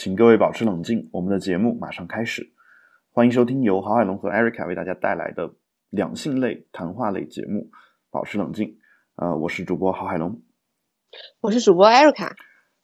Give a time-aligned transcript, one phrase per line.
[0.00, 2.54] 请各位保持冷静，我们的节目马上开始。
[3.12, 5.52] 欢迎收听由郝海龙和艾瑞卡为大家带来的
[5.90, 7.60] 两性类谈话类节目
[8.10, 8.66] 《保持冷静》。
[9.16, 10.40] 呃，我是主播郝海龙，
[11.42, 12.34] 我是主播艾瑞卡。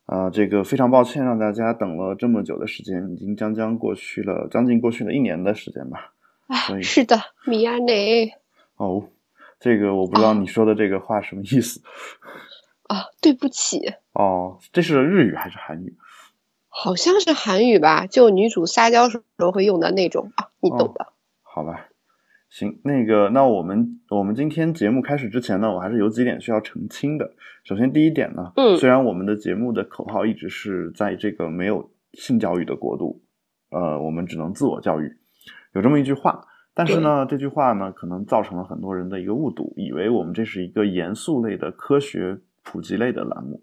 [0.04, 6.12] 啊，这个非常抱歉让大家等了这么久的时间，已经将将过去了，将近过去了一年的时间吧。
[6.48, 8.30] 哎，是的，米亚内。
[8.76, 9.08] 哦，
[9.58, 11.80] 这个我不知道你说的这个话什么意思。
[12.88, 13.80] 啊，对不起。
[14.12, 15.96] 哦，这是日语还是韩语？
[16.78, 21.06] 好像是韩语吧，就女主撒娇时候会用的那种啊，你懂的。
[21.40, 21.88] 好吧，
[22.50, 27.32] 行，那个，那我们我们今天节目开始之前呢，我还是有几点需要澄清的。
[27.64, 33.22] 首先，第一点呢，嗯，虽然我们的节目的口号一直是在这个没有性教育的国度，
[33.70, 35.16] 呃，我们只能自我教育，
[35.72, 43.62] 有这么一句话，但是呢，这句话呢，可能造成了很多人的一个误读，以为我们这是一个严肃类的科学普及类的栏目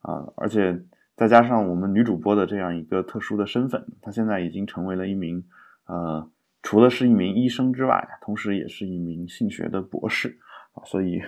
[0.00, 0.82] 啊，而且。
[1.16, 5.42] 再加上我们女主播的这样一个特殊的身份，她现在已经成为了一名，
[5.86, 6.30] 呃，
[6.62, 10.38] 除了是一名医生之外，同时也是一名性学的博士
[10.74, 11.22] 啊，所以，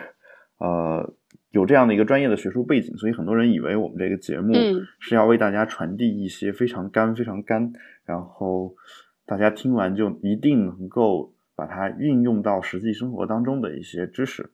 [0.59, 1.15] 呃，
[1.53, 4.53] 有这样的一个专业的学术背景，所以很多人以为我们这个节目
[5.01, 7.73] 是要为大家传递一些非常干、非常干，
[8.05, 8.75] 然后
[9.25, 14.51] 大家听完就一定能够把它运用到实际生活当中的一些知识，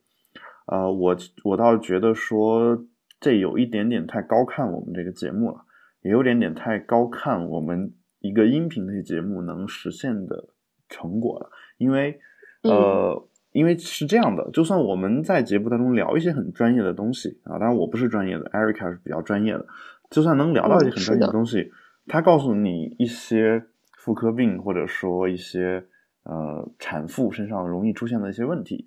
[0.66, 2.86] 呃，我我倒觉得说。
[3.25, 5.64] 这有一点点太高看我们这个节目了，
[6.03, 10.50] 也有点点太高看我们一个音频类节目能实现的
[10.91, 11.48] 成果了。
[11.78, 12.20] 因为，
[12.64, 19.67] 呃，因为是这样的，就算我们在节目当中聊一些很专业的东西啊，当然我不是专业的，Erica 是比较专业的，
[20.11, 21.72] 就算能聊到一些很专业的东西，
[22.06, 23.64] 他告诉你一些
[23.97, 25.83] 妇科病或者说一些
[26.25, 28.86] 呃产妇身上容易出现的一些问题。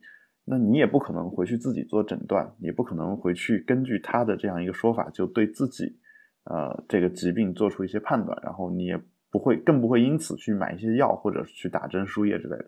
[0.50, 5.98] 那你也不可能回去自己做诊断，也不可能回去根据他的这样一个说法就对自己，
[6.45, 8.98] 呃，这个疾病做出一些判断，然后你也
[9.30, 12.66] 不会，更不会因此去买一些药或者去打针输液之类的，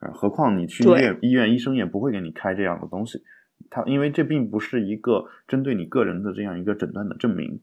[0.00, 3.22] 呃，何况你去医院，医院医生也不会给你开这样的东西，
[3.70, 7.60] 他因为这并不是一个针对你个人的这样一个诊断的证明，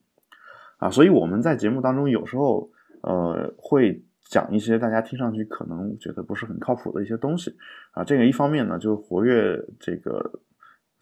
[0.78, 4.02] 啊，所以我们在节目当中有时候，呃，会。
[4.30, 7.56] 讲一些大家听上去可能觉得不是很靠谱的一些东西
[7.92, 10.42] 啊，这个一方面呢就活跃这个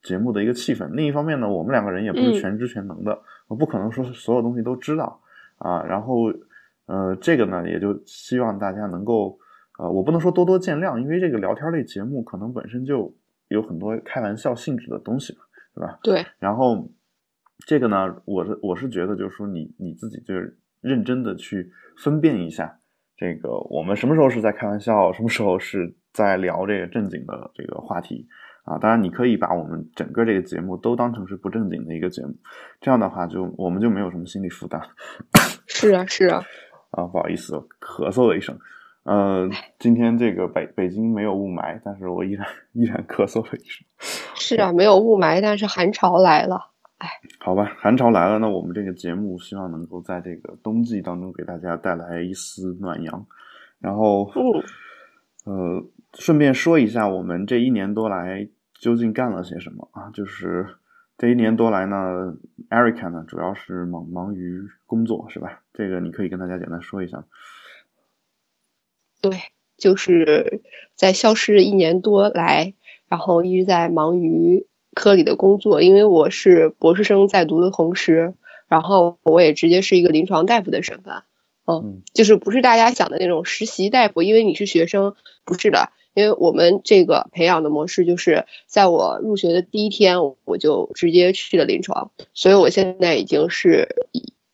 [0.04, 5.20] 节目的一个气氛，另一方面呢，我们两个人也不是全知全能的，我不可能说是所有东西都知道
[5.58, 5.82] 啊。
[5.84, 6.32] 然后
[6.86, 9.40] 呃，这个呢也就希望大家能够
[9.80, 13.12] 呃，我不能说多多见谅，因为这个聊天类节目可能本身就
[13.48, 15.40] 有很多开玩笑性质的东西嘛，
[15.74, 16.00] 对吧？
[16.04, 16.26] 对。
[16.38, 16.88] 然后
[17.66, 22.80] 这个呢，我是我是觉得就是说你你自己就是认真的去分辨一下。
[23.18, 28.28] 这个我们什么时候是在开玩笑，什么时候是在聊这个正经的这个话题
[28.64, 28.78] 啊？
[28.78, 32.36] 当然，你可以把我们整个这个节目都当成是不正经的一个节目，
[32.82, 34.82] 这样的话就我们就没有什么心理负担。
[35.68, 36.44] 是啊，是啊。
[36.92, 38.58] 啊，不好意思，咳嗽了一声。
[39.04, 39.50] 呃，
[39.80, 43.86] 今天这个北北京没有雾霾，但是我依然依然咳嗽了一声。
[44.36, 46.72] 是啊，没有雾霾，但是寒潮来了。
[46.98, 53.28] 哎，好吧，寒潮来了，那我们这个节目希望能够在这个冬季当中给大家带来一丝暖阳。
[53.80, 54.32] 然后，
[55.44, 58.48] 呃，顺便说一下，我们这一年多来
[58.80, 60.10] 究竟干了些什么啊？
[60.12, 60.78] 就是
[61.18, 62.38] 这一年多来呢
[62.70, 65.64] ，Erica 呢主要是忙忙于工作，是吧？
[65.74, 67.26] 这个你可以跟大家简单说一下。
[69.22, 69.38] 对，
[69.78, 70.62] 就是
[70.96, 72.74] 在消失一年多来，
[73.10, 74.66] 然后一直在忙于。
[74.96, 78.34] 科里的工作，因为我是博士生在读的同时，
[78.68, 81.22] 然后我也直接是一个临床大夫的身份，
[81.68, 85.14] 嗯，就是不是大家想的那种实习大夫，因为你是学生，
[85.44, 93.90] 不是的，因为我们这个培养的模式就是在我入学的第一天我就直接去了临床，所以我现在已经是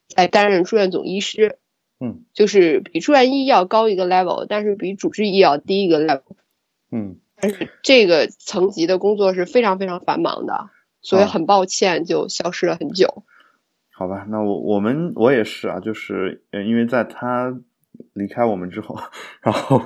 [0.08, 1.60] 在担任住院总医师，
[2.00, 6.24] 嗯，就是比住院医要高一个 level，但是比主治医要低一个 level，
[6.92, 7.18] 嗯。
[7.42, 10.70] 但是这个层级的工作是非常非常繁忙的，
[11.02, 13.24] 所以很抱歉就消失了很久。
[13.90, 17.60] 好吧，那我我们我也是啊，就是呃，因为在他
[18.14, 18.96] 离开我们之后，
[19.42, 19.82] 然后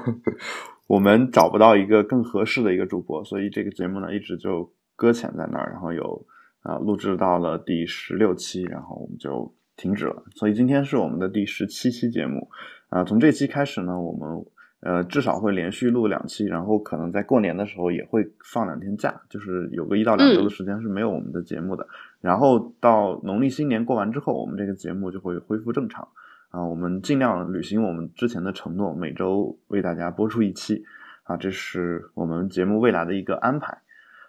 [0.88, 6.26] 我们找不到一个更合适的一个主播，所以这个节目呢一直就搁浅在那儿，然后有
[6.62, 10.24] 啊录制到了第十六期，然后我们就停止了。
[10.36, 12.50] 所以今天是我们的第十七期节目
[12.90, 14.46] 啊，从这期开始呢，我们。
[14.86, 21.88] 呃，至少会连续录两期，然后可能在过年的时候也会放两天假，就是有个一到两周的时间是没有我们的节目的。
[22.22, 26.08] 然后到农历新年过完之后，我们这个节目就会恢复正常。
[26.52, 30.84] 啊，我们尽量履行我们之前的承诺，每周为大家播出一期。
[31.24, 33.80] 啊，这是我们节目未来的一个安排。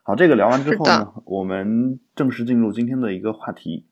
[0.02, 3.84] 好，这个聊完之后呢，我们正式进入今天的一个话题。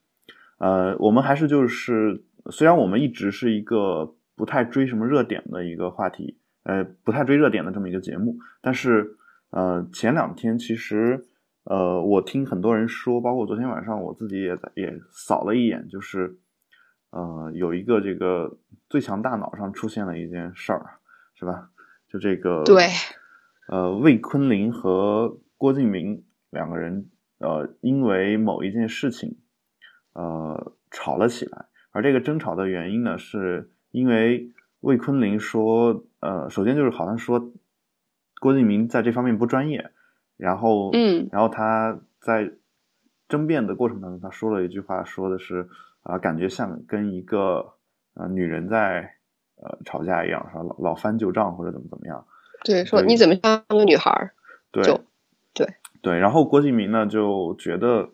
[0.57, 9.17] 呃，我们还是就是虽然我们一直是一个不太追什么热点的一个话题，呃，不太追热点的这么一个节目，但是
[9.51, 11.25] 呃，前两天其实
[11.65, 16.39] 呃，我听很多人说，包括昨天晚上我自己也在也扫了一眼，就是
[17.11, 18.59] 呃，有一个这个
[18.89, 20.99] 最强大脑上出现了一件事儿，
[21.35, 21.71] 是吧？
[22.09, 22.89] 就这个对，
[23.69, 29.39] 呃，魏坤林和郭敬明两个人呃，因为某一件事情
[30.13, 31.67] 呃吵了起来。
[31.91, 34.53] 而这个争吵的原因呢，是因为
[34.85, 37.53] 魏坤林说，呃，首先就是好像说
[38.41, 39.91] 郭敬明在这方面不专业，
[40.37, 42.53] 然后，嗯，然后他在
[43.29, 45.69] 争辩的过程当中，他说了一句话，说的是
[46.03, 47.75] 啊，感觉像跟一个
[48.15, 49.15] 呃女人在
[49.57, 52.27] 呃吵架一样，说老老翻旧账或者怎么怎么样。
[52.63, 54.35] 对，说你怎么像个女孩儿？
[54.71, 54.85] 对，
[55.55, 55.67] 对，
[56.03, 56.19] 对。
[56.19, 58.11] 然后郭敬明呢就觉得。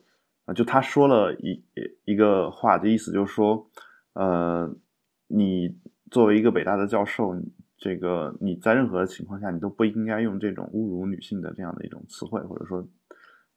[0.52, 1.62] 就他说了一
[2.05, 3.70] 一个话的意思，就是说，
[4.14, 4.69] 呃，
[5.28, 5.78] 你
[6.10, 7.34] 作为一个北大的教授，
[7.78, 12.86] 这个你在任何情况下，你都不应该用这种侮辱女性的这样的一种词汇，或者说，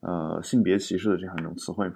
[0.02, 1.96] 呃，性别歧视的这样一种词汇嘛？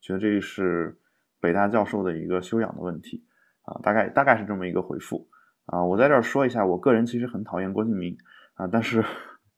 [0.00, 0.96] 觉得这是
[1.40, 3.24] 北大教授的一个修养的问题
[3.62, 5.28] 啊，大概大概是这么一个回复
[5.64, 5.84] 啊。
[5.84, 8.16] 我在这儿说一下，我个人其实很讨厌郭敬明
[8.54, 9.04] 啊，但是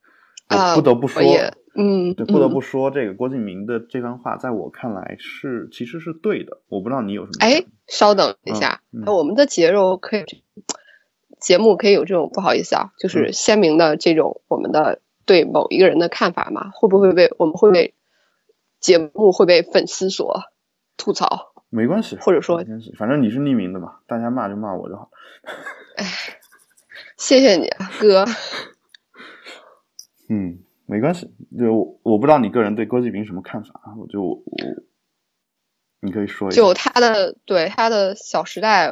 [0.50, 1.22] 我不得不说。
[1.80, 6.60] 嗯，对，不得不说，这个郭敬明的这番话，在我看来是其实是对的。
[6.66, 7.36] 我不知道你有什么？
[7.38, 10.24] 哎，稍等一下，我们的节奏可以，
[11.38, 16.70] 节目可以有这种不好意思啊，就是鲜明的这种我们的对某一个人的看法嘛？
[16.74, 17.94] 会不会被我们会被
[18.80, 20.42] 节目会被粉丝所
[20.96, 21.52] 吐槽？
[21.70, 22.64] 没关系，或者说，
[22.98, 25.10] 反正你是匿名的嘛，大家骂就骂我就好。
[25.94, 26.04] 哎，
[27.16, 28.24] 谢谢你啊，哥。
[30.28, 30.64] 嗯。
[30.90, 33.92] 没关系，就我我不知道你个人对郭敬明什么看法啊？
[33.98, 34.42] 我就我，
[36.00, 36.56] 你可以说一下。
[36.56, 38.90] 就他的对他的《小时代》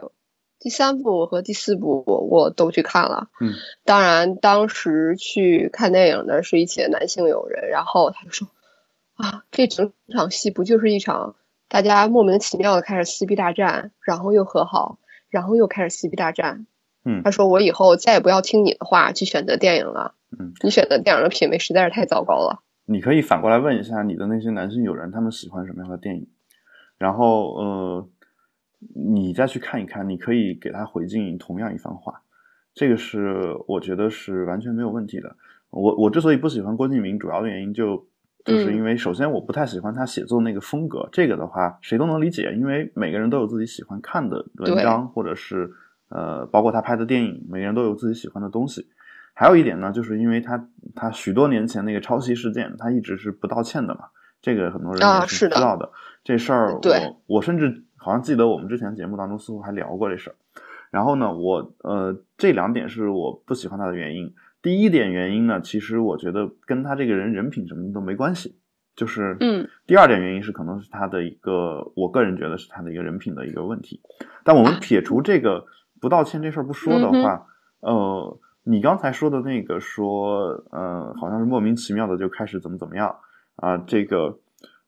[0.59, 3.31] 第三部和第四部我都去看了。
[3.41, 8.47] 嗯，当然当时去看电影的是一些男性友人，然后他就说
[9.15, 11.35] 啊，这整场戏不就是一场
[11.67, 14.99] 大家莫名其妙的开始撕逼大战，然后又和好，
[15.31, 16.67] 然后又开始撕逼大战。
[17.07, 20.13] 嗯，他说我以后再也不要听你的话去选择电影了。
[20.39, 22.63] 嗯，你选的电影的品味实在是太糟糕了。
[22.85, 26.29] 你可以反过来问一下你的那些男性友人，他们喜欢什么样的电影，
[26.99, 28.09] 然后呃，
[28.95, 32.23] 你再去看一看，你可以给他回敬同样一番话，
[32.75, 35.35] 这个是我觉得是完全没有问题的。
[35.71, 38.07] 我我之所以不喜欢郭敬明，主要的原因就
[38.45, 45.73] 就是因为首先我不太喜欢他写作那个风格，这个的话谁都能理解，因为每个人都有自己喜欢看的文章，或者是
[46.09, 48.87] 呃，包括他拍的电影，每个人都有自己喜欢的东西。
[49.39, 54.07] 还有一点呢，就是因为他他许多年前那个抄袭事件，他一直是不道歉的嘛，
[54.41, 55.93] 这个很多人也是知道的。
[56.25, 60.37] 这事儿，我我甚至好像记得我们之前节目当中似乎还聊过这事儿。
[60.91, 64.33] 然后呢，我呃这两点是我不喜欢他的原因。
[64.63, 68.59] 第一点原因呢，其实我觉得跟他这个人人品什么的都没关系，
[68.97, 69.69] 就是嗯。
[69.87, 74.01] 第二点原因是可能是他的一个，我个人觉得是他的一个人品的一个问题。
[74.45, 75.67] 但我们撇除这个
[76.01, 77.47] 不道歉这事儿不说的话，
[77.81, 78.41] 呃。
[78.69, 83.15] 你刚才说的那个说，呃，好像是莫名其妙的就开始怎么怎么样
[83.55, 83.79] 啊？
[83.79, 84.41] 这个，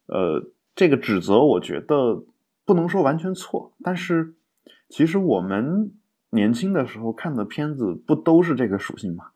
[0.07, 2.25] 呃，这个指责我觉得
[2.65, 4.35] 不能说完全错，但是
[4.89, 5.93] 其实我们
[6.31, 9.27] 年轻的时候看的片子不都是这个属性吗？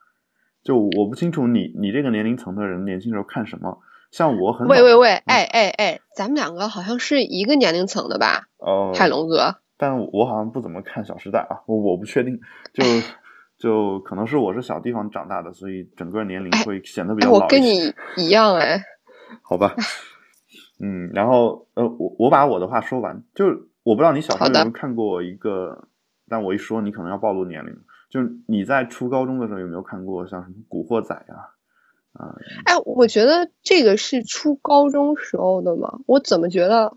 [0.65, 3.79] 就我不清楚你你这个年龄层的人年轻时候看什么，
[4.11, 8.49] 像我很喂喂喂，哎哎哎，咱们两个好像是一个年龄层的吧？
[8.59, 12.41] 哦，海龙哥，但我好像不怎么看《小时代》啊，我我不确定，
[12.75, 12.83] 就。
[13.63, 17.45] 就可能是我是小地方长大的，所以整个年龄会显得比较老。
[17.45, 18.83] 我跟你一样哎。
[19.41, 19.77] 好吧，
[20.81, 25.89] 嗯，然后呃，我我把我的话说完，就是我不知道你小时候有没有看过一个，
[26.29, 27.73] 但我一说你可能要暴露年龄，
[28.11, 31.55] 就是你在初高中的时候有没有看过像什么《古惑仔》啊？
[32.15, 32.35] 啊？
[32.67, 36.97] 哎，我觉得这个是初高中时候的嘛，我怎么觉得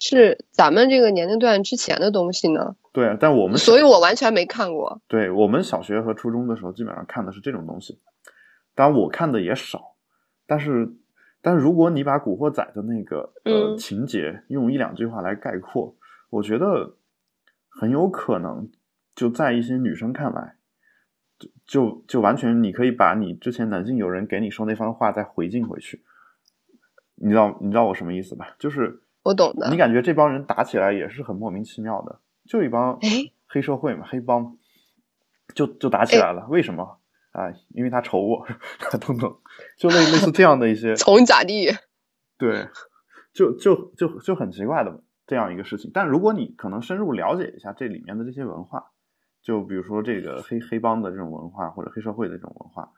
[0.00, 2.74] 是咱们这个年龄段之前的东西呢？
[2.92, 5.00] 对，但我们所以，我完全没看过。
[5.06, 8.00] 对我们小学和初中的时候，基本上看的是这种东西。
[8.74, 9.94] 当然，我看的也少。
[10.46, 10.90] 但是，
[11.42, 15.94] 但是如果你把《古惑仔》的那个呃情节用一两句话来概括，
[16.30, 16.96] 我觉得
[17.68, 18.68] 很有可能
[19.14, 20.56] 就在一些女生看来，
[21.38, 26.02] 就就就完全你可以把你之前男性友人给你说那番话再回敬回去。
[27.14, 28.56] 你知道你知道我什么意思吧？
[28.58, 29.70] 就是我懂的。
[29.70, 32.20] 你感觉这帮人打起来也是很莫名其妙的。
[32.46, 32.98] 就一帮
[33.46, 34.56] 黑社会嘛，黑帮
[35.54, 36.46] 就就打起来了。
[36.48, 36.98] 为什么
[37.32, 37.52] 啊？
[37.68, 38.46] 因为他瞅我，
[39.00, 39.36] 等等，
[39.78, 40.94] 就类类似这样的一些。
[40.96, 41.68] 瞅你咋地？
[42.38, 42.68] 对，
[43.32, 45.02] 就就就就很奇怪的。
[45.26, 45.92] 这样一个事情。
[45.94, 48.90] 但如果你可能深入了解一下这里面的这些文化，
[49.42, 52.90] 就比如说这个黑黑帮的这种文化或者黑社会的这种文化，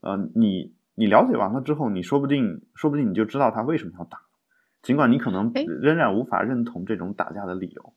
[0.00, 4.20] 呃，你你了解完了之后，你说不定说不定你就知道他为什么要打，
[4.82, 7.92] 尽管你可能哎仍然无法认同这种打架的理由。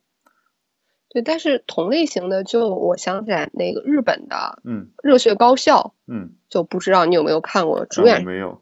[1.09, 8.61] 对，但是同类型的，就我想起来那个日本的嗯《热血高校嗯，》，就不知道你有没有看过，主演没有，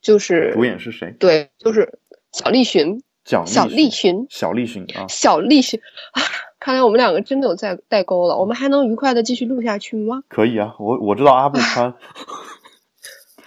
[0.00, 1.14] 就是主演是谁？
[1.18, 1.98] 对，就是
[2.32, 5.78] 小栗旬，蒋小栗旬，小栗旬啊，小栗旬
[6.12, 6.22] 啊！
[6.58, 10.22] 看来我们两个真的有在代沟了，我们还能愉快的继续录下去吗？
[10.28, 11.94] 可以啊，我我知道阿布宽，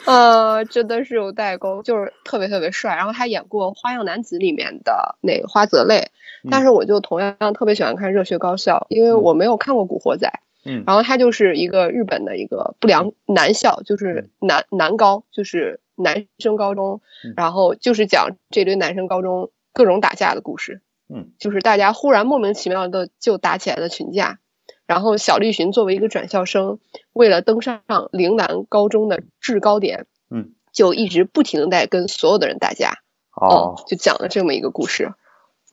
[0.06, 2.96] 呃，真的是有代沟，就是特别特别帅。
[2.96, 6.12] 然后他演过《花样男子》里面的那个花泽类，
[6.50, 10.28] 但是我就同样特别喜欢看《热血高校》，因为我没有看过《古惑仔》。
[10.68, 24.40] 嗯然后他就是一个日本的一个不良男校，就是男男高，就是男生高中嗯，然后就是讲这堆男生高中各种打架的故事，嗯就是大家忽然莫名其妙的就打起来了群架。
[24.88, 26.80] 然后小栗旬作为一个转校生，
[27.14, 32.92] 为了登上陵南高中的制高点，嗯，就一直不停的在跟所有的人打架，
[33.36, 35.12] 哦，就讲了这么一个故事。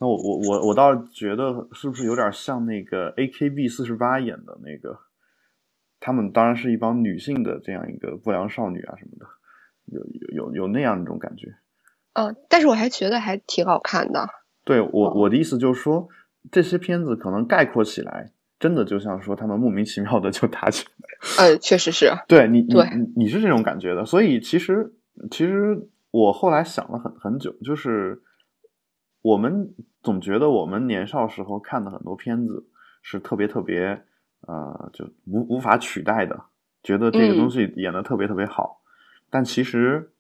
[0.01, 4.99] 那我我我我倒觉得是不是有点像那个 A K B 四十八演的那个，
[6.01, 9.27] 他们当然是一帮女性的这样一个不良少女啊什么的，
[9.87, 11.55] 有有有有那样一种感觉。
[12.15, 14.29] 嗯，但是我还觉得还挺好看的。
[14.65, 16.09] 对我哦我的意思就是说，
[16.51, 21.45] 这些片子可能概括起来，真的就像说他们莫名其妙的就打起来。
[21.45, 22.13] 呃，确实是。
[22.29, 24.95] 对你你对你你是这种感觉的，所以其实
[25.33, 28.23] 其实我后来想了很很久，就是
[29.21, 32.69] 我们总觉得我们年少时候看的很多片子
[33.03, 34.05] 是特别特别
[34.43, 36.45] 呃就无无法取代的，
[36.85, 38.81] 觉得这个嗯东西演的特别特别好，
[39.29, 40.13] 但其实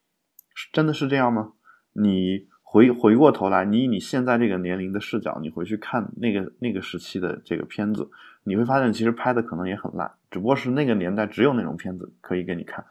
[0.72, 1.52] 真的是这样吗？
[1.92, 8.08] 你回回过头来，你以你现在这个年龄的视角，你回去看那个那个时期的这个片子，
[8.44, 12.84] 你会发现其实拍的可能也很烂，只不过是那个年代只有那种片子可以给你看，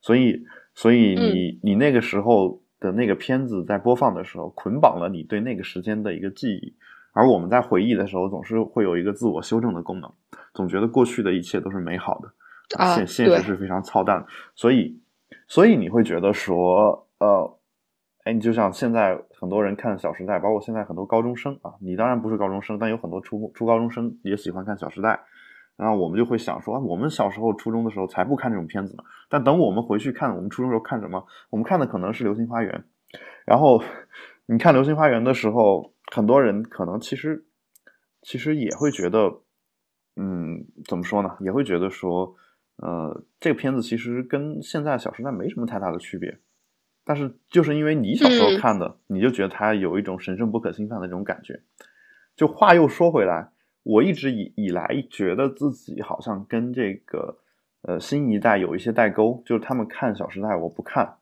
[0.00, 0.44] 所以
[0.74, 6.74] 所以你、你那个时候的那个片子在播放的时候，捆绑了你对那个时间的一个记忆，
[7.12, 10.12] 而我们在回忆的时候，总是会有一个自我修正的功能，
[10.52, 15.00] 总觉得过去的一切都是美好的，啊现现实是非常操蛋，所以
[15.48, 17.58] 所以你会觉得说，呃。
[18.24, 25.10] 哎，你就像现在很多人看《小时代》，包括现在很多高中生啊，你当然不是高中生，但有很多初初高中生也喜欢看《小时代》，
[25.76, 29.04] 然后我们就会想说，啊我们小时候初中的时候才不看这种片子呢。
[29.28, 31.22] 但等我们回去看，我们初中时候看什么？
[31.50, 32.72] 我们看的可能是《流星花园》，
[33.44, 33.82] 然后
[34.46, 37.44] 你看《流星花园》的时候，很多人可能其实
[38.22, 39.42] 其实也会觉得，
[40.16, 41.36] 嗯，怎么说呢？
[41.40, 42.34] 也会觉得说，
[42.78, 46.38] 呃，这个片子其实跟现在《小时代》没什么太大的区别。
[47.04, 51.60] 但是就是因为你小时候嗯看的，你就觉得它有一种神圣不可侵犯的这种感觉。
[52.34, 53.50] 就话又说回来，
[53.82, 57.38] 我一直以以来觉得自己好像跟这个
[57.82, 61.18] 呃新一代有一些代沟，就是他们看《小时代》，我不看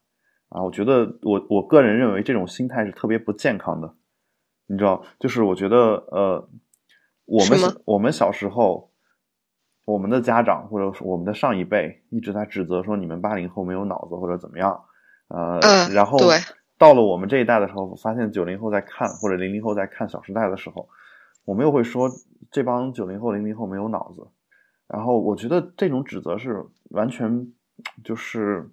[0.49, 0.63] 啊。
[0.63, 3.95] 我觉得我我个人认为这种心态是特别不健康的，
[4.67, 5.79] 你知道，就是我觉得
[6.13, 6.49] 呃，
[7.27, 8.93] 我们我们小时候，
[9.85, 14.85] 我们的家长或者是我们的上一辈一直在指责说你们八零后没有脑子或者怎么样。
[15.33, 16.19] 呃，嗯然后
[16.77, 20.87] 到了我们这一代的时候，发现九零后在看或者零零后在看《小时代》的时候，
[21.47, 22.11] 我们又会说
[22.51, 24.29] 这帮九零后、零零后没有脑子。
[24.89, 27.51] 然后我觉得这种指责是完全
[28.05, 28.69] 就是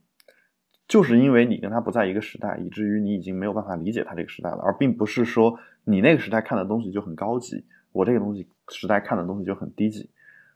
[0.85, 7.63] 就是因为你跟他不在一个时代，以至于你已经没有办法理解他这个时代了，而并不是说你那个时代看的东西就很高级，
[7.93, 10.09] 我这个东西时代看的东西就很低级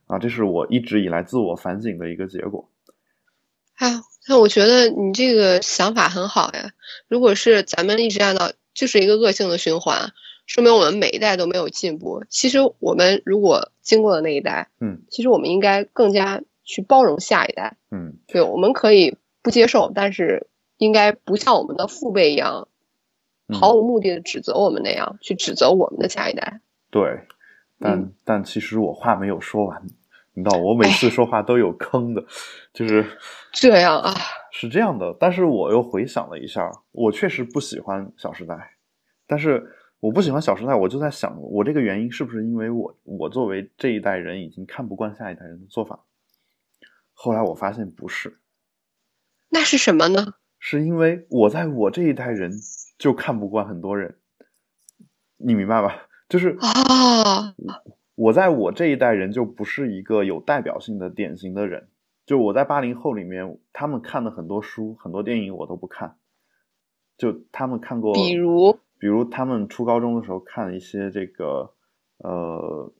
[0.08, 2.70] 啊，这是我一直以来自我反省的一个结果。
[3.76, 6.72] 哎，那我觉得你这个想法很好呀。
[7.08, 10.12] 如果是咱们一直按照，就是一个恶性的循环，
[10.46, 12.24] 说明我们每一代都没有进步。
[12.30, 17.78] 其实我们如果经过了那一代，嗯其实我们应该更加去包容下一代。
[17.92, 22.68] 嗯，对，我们可以不接受，但是应该不像我们的父辈一样，
[23.48, 26.62] 嗯毫无目的的指责我们那样去指责我们的下一代。
[26.90, 27.28] 对，
[27.80, 29.82] 但、嗯但其实我话没有说完，
[30.36, 32.26] 你知道我每次说话都有坑的，
[32.74, 33.06] 就是
[33.52, 34.14] 这样啊，
[34.52, 35.16] 是这样的。
[35.20, 38.54] 但是我又回想了一下，我确实不喜欢《小时代》，
[39.28, 39.64] 但是
[40.00, 46.00] 我不喜欢《小时代》，我就在想，我这个原因是不是因为我我作为这一代人已经看不惯下一代人的做法？
[47.14, 48.40] 后来我发现不是，
[49.50, 50.34] 那是什么呢？
[50.58, 52.52] 是因为我在我这一代人
[52.98, 54.18] 就看不惯很多人，
[55.38, 56.08] 你明白吧？
[56.28, 57.54] 就是啊，
[58.16, 61.88] 我在我这一代人就不是一个有代表性的典型的人，
[62.26, 66.16] 就我在八零后里面，他们看的很多书、很多电影我都不看，
[67.18, 71.74] 就他们看过，比如，比如他们初高中的时候看一些这个，
[72.20, 72.94] 呃，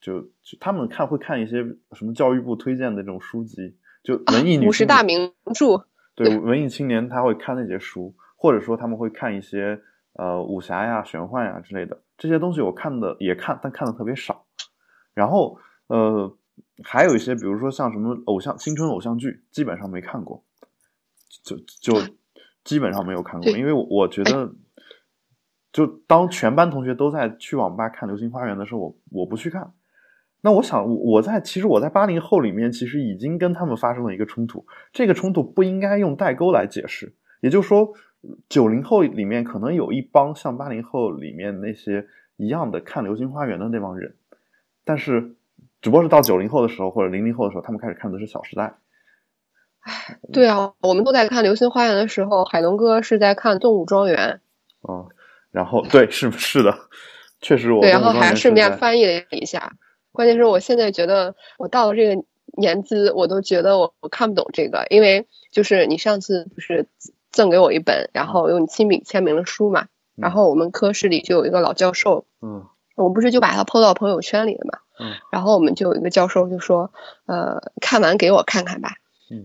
[0.00, 9.80] 就就他们看会看一些什么教育部推荐的这种书籍，就文艺女五十大名著， 对文艺青年他会看那些书，或者说他们会看一些
[10.12, 12.02] 呃武侠呀、玄幻呀之类的。
[12.18, 14.44] 这些东西，我看的也看，但看的特别少。
[15.18, 15.58] 然后
[15.88, 16.32] 呃，
[16.84, 20.44] 还有一些比如说像什么偶像青春偶像剧，基本上没看过，
[21.42, 21.94] 就就
[22.64, 24.54] 基本上没有看过，因为我觉得。
[25.70, 29.70] 就当全班同学都在去网吧看《流星花园》的时候，我我不去看。
[30.40, 34.64] 那我想，我在其实我在八零后里面，其实已经跟他们发生了一个冲突。
[34.92, 37.14] 这个冲突不应该用代沟来解释。
[37.42, 37.92] 也就是说，
[38.48, 42.08] 九零后里面可能有一帮像八零后里面那些
[42.38, 44.16] 一样的看《流星花园》的那帮人，
[44.88, 45.36] 但是
[45.82, 48.62] 只不过是到九零后的时候或者零零后的时候，他们开始看的是《小时代》。
[49.80, 54.40] 哎，对啊，我们都在看《流星花园》的时候，海龙哥是在看《动物庄园》。
[54.90, 55.10] 哦。
[55.50, 56.74] 然后对是是的，
[57.40, 59.72] 确实我对，然后还顺便翻译了一下。
[60.12, 62.22] 关键是我现在觉得我到了这个
[62.56, 66.86] 年资，我都觉得我我看不懂这个，因为就是你上次不是
[67.30, 72.66] 赠给我一本，然后用你亲笔签名的书嘛，然后我们科室里就有一个老教授，嗯，
[72.98, 76.90] 我不是就把他 PO 到朋友圈里了嘛，嗯，然后我们就有一个教授就说，
[77.26, 78.96] 呃，看完给我看看吧，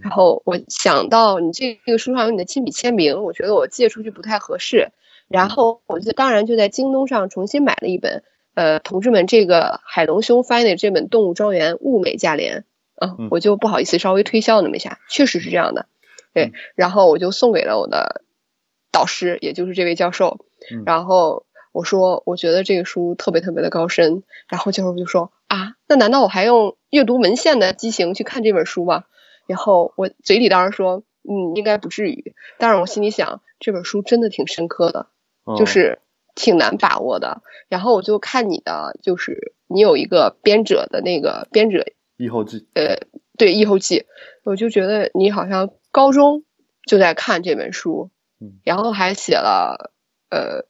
[0.01, 4.89] 然后我想到你这个书上有你的亲笔签名，我觉得我借出去不太合适。
[5.29, 8.23] 然后我就当然就在京东上重新买了一本，
[8.55, 15.87] 呃，同志们，这个海龙兄翻译的这本《动物庄园》物美价廉啊，我就不好意思稍微推销那么一下，确实是这样的，
[16.33, 16.51] 对。
[16.75, 18.21] 然后我就送给了我的
[18.91, 20.45] 导师，也就是这位教授。
[20.85, 24.23] 然后我说，我觉得这个书特别特别的高深。
[24.47, 29.03] 然后教授就说啊，那难道我还用阅读文献的激情去看这本书吗？
[29.47, 32.33] 然后我嘴里当然说，嗯，应该不至于。
[32.57, 35.07] 但是我心里想，这本书真的挺深刻的。
[35.57, 35.99] 就是
[36.35, 41.83] 挺难把握的，然后我就看你的，就是你有一个编者的那个编者
[42.15, 42.95] 译后记，呃，
[43.37, 44.05] 对译后记，
[44.45, 46.45] 我就觉得你好像高中
[46.87, 49.91] 就在看这本书，嗯，然后还写了
[50.29, 50.63] 呃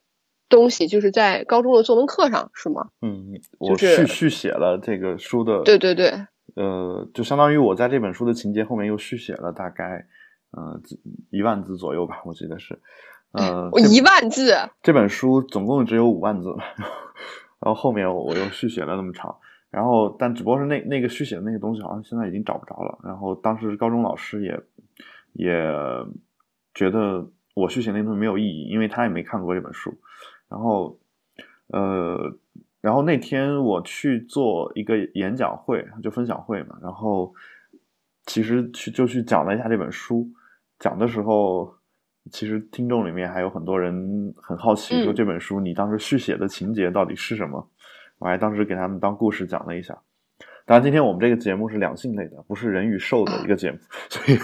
[0.54, 2.88] 东西，就是在高中的作文课上是吗？
[3.02, 6.10] 嗯，我续续写了这个书的，对对对，
[6.54, 10.06] 呃，就相当于我在这本书的情节后面又续写了大概
[10.52, 10.80] 呃
[11.30, 12.80] 一万字左右吧，我记得是。
[13.32, 14.54] 嗯，我一万字。
[14.80, 16.54] 这本书总共只有五万字，
[17.58, 19.36] 然后后面我又续写了那么长，
[19.70, 22.96] 然后但只不过是那那个续写的那个东西好像现在已经找不着了。
[23.02, 24.60] 然后当时高中老师也
[25.32, 25.52] 也
[26.74, 29.92] 觉得我续写那东西没有意义，因为他也没看过这本书。
[30.48, 30.98] 然后
[31.68, 32.36] 呃，
[32.80, 37.32] 然后那天我去做一个演讲会，就分享会嘛，然后
[38.26, 40.28] 其实去就去讲了一下这本书，
[40.78, 41.74] 讲的时候。
[42.32, 47.68] 其实听众里面还有很多人很好奇，说这本书你当时续写的情节到底是什么？
[48.18, 49.92] 我还当时给他们当故事讲了一下。
[50.64, 53.76] 当然，今天我们这个节目是两性类的，不是人与兽的一个节目，
[54.08, 54.38] 所以，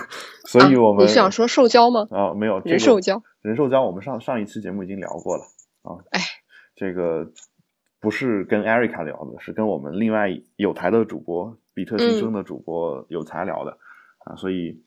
[0.45, 2.07] 所以我们你是想说兽交吗？
[2.11, 5.43] 啊，没有人兽交，人兽交，我们上上一期节目已经聊过了
[5.83, 5.99] 啊。
[6.11, 6.21] 哎，
[6.75, 7.31] 这个
[8.01, 13.79] 不是跟艾瑞卡聊的，是跟我们另外有台的主播比特新生的主播有才聊的
[14.25, 14.85] 啊，所以。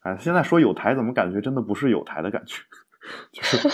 [0.00, 2.62] 啊，现在说有台，怎么感觉真的不是有台的感觉？
[3.32, 3.68] 就是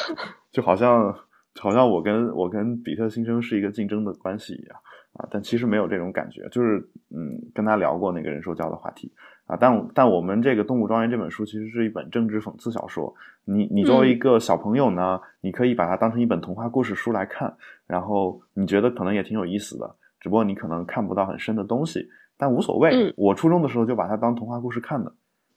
[0.50, 1.14] 就好像
[1.61, 4.80] 好像我跟我跟比特新生是一个竞争的关系一样
[5.12, 6.48] 啊，但其实没有这种感觉。
[6.48, 6.78] 就是
[7.11, 9.12] 嗯，跟他聊过那个人兽交的话题
[9.53, 13.15] 啊，但但我们这个《动物庄园》这本书其实是一本政治讽刺小说。
[13.45, 17.55] 你你作为一个小朋友呢，你可以把它当成一本童话故事书来看，
[17.87, 23.12] 然后你觉得可能也挺有意思的，只不过你可能看不到很深的东西，但无所谓。
[23.17, 25.12] 我初中的时候就把它当童话故事看的，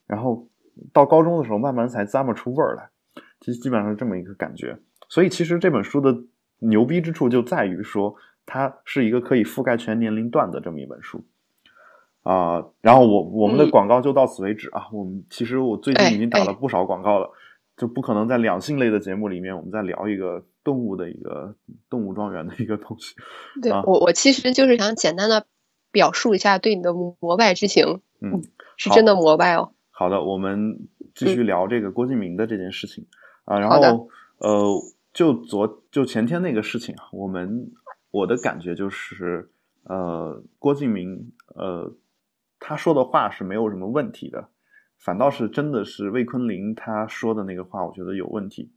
[0.06, 0.48] 然后。
[0.92, 2.90] 到高中的时候，慢慢才咂摸出味儿来，
[3.40, 4.78] 其实基本上是这么一个感觉。
[5.08, 6.14] 所以，其实这本书的
[6.60, 8.14] 牛逼之处就在于说，
[8.46, 11.24] 它是一个可以覆盖全年龄段的这么一本书
[12.26, 12.66] 啊。
[12.82, 14.90] 然后，我我们的广告就到此为止啊。
[14.92, 17.30] 我们其实我最近已经打了不少广告了，
[17.78, 21.56] 就不可能在两性类的节目里面，我们再聊一个动物的一个
[21.90, 23.16] 动物庄园的一个东西。
[23.62, 25.46] 对我，我其实就是想简单的
[25.92, 28.02] 表述一下对你的膜拜之情。
[28.22, 28.42] 嗯，
[28.78, 29.72] 是真的膜拜哦。
[29.92, 33.06] 好的，我们继续聊这个郭敬明的这件事情
[33.46, 33.60] 啊。
[33.60, 34.10] 然后
[34.40, 34.66] 呃，
[35.14, 37.72] 就昨就前天那个事情啊，我们
[38.12, 39.50] 我的感觉就是
[39.84, 41.94] 呃，郭敬明呃
[42.60, 44.50] 他说的话是没有什么问题的，
[44.98, 48.72] 反倒是真的是魏坤林他说的那个话，我觉得有问题。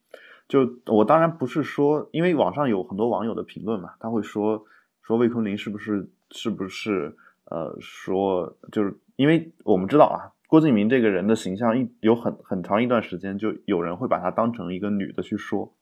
[0.49, 4.64] 就我当然不是说，因为网上有很多网友的评论嘛，他会说
[5.03, 10.33] 说魏坤林是不是是不是呃说就是因为我们知道啊。
[10.49, 15.75] 郭敬明这个人的形象一有很很长一段时间，就有人会把他当成一个女的去说，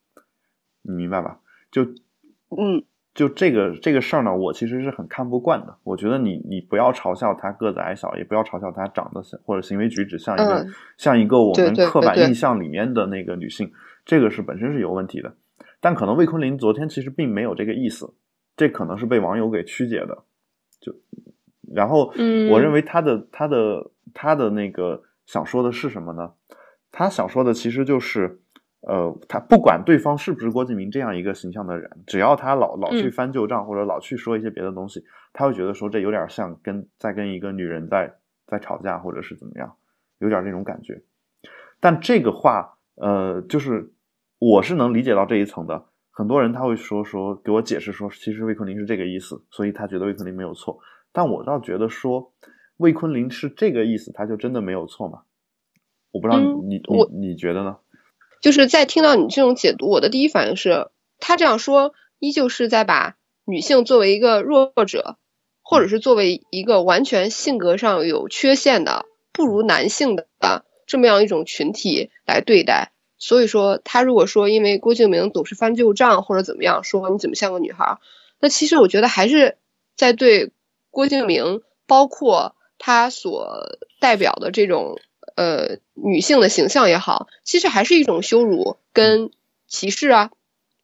[0.82, 1.38] 你明白吧？
[1.70, 2.82] 就嗯，
[3.16, 5.74] 就这个这个事儿呢，我其实是很看不惯的。
[5.83, 13.72] 我觉得你你不要嘲笑她个子矮小，也不要嘲笑她长得像或者行为举止像一个、嗯像一个我们刻板印象里面的那个女性，
[14.05, 15.35] 这个是本身是有问题的。
[15.81, 18.14] 但可能魏坤林昨天其实并没有这个意思，
[18.55, 20.24] 这可能是被网友给曲解的。
[20.79, 20.94] 就
[21.74, 26.33] 然后，嗯我认为他的他的他的那个想说的是什么呢？
[26.92, 28.40] 他想说的其实就是，
[28.87, 38.14] 呃，他不管对方是不是郭敬明这样一个形象的人，只要他老老去嗯翻旧账或者老去说一些别的东西，他会觉得说这有点像跟在跟一个女人在
[38.46, 39.75] 在吵架，或者是怎么样，
[40.20, 41.03] 有点那种感觉。
[41.81, 43.92] 但这个话，呃，就是
[44.38, 45.87] 我是能理解到这一层的。
[46.12, 50.79] 很多人他会说说给我解释说，其实魏坤林是这个意思，所以他觉得魏坤林没有错。
[51.12, 52.33] 但我倒觉得说，
[52.77, 55.22] 魏坤林是这个意思，他就真的没有错吗？
[56.12, 57.77] 我不知道你、你嗯你你觉得呢？
[58.46, 60.87] 就是在听到你这种解读，我的第一反应是，
[61.18, 65.16] 他这样说依旧是在把女性作为一个弱者，
[65.62, 70.28] 或者是作为一个完全性格上有缺陷的、不如男性的
[70.87, 72.92] 这么样一种群体来对待。
[73.18, 77.98] 所以说，他如果说因为郭敬明总是翻旧账或者怎么样，说你怎么像个女孩，
[78.38, 79.56] 那其实我觉得还是
[79.96, 80.52] 在对
[80.92, 85.00] 郭敬明，包括他所代表的这种
[85.37, 89.31] 呃女性的形象也好，其实还是一种羞辱跟
[89.68, 90.31] 歧视啊。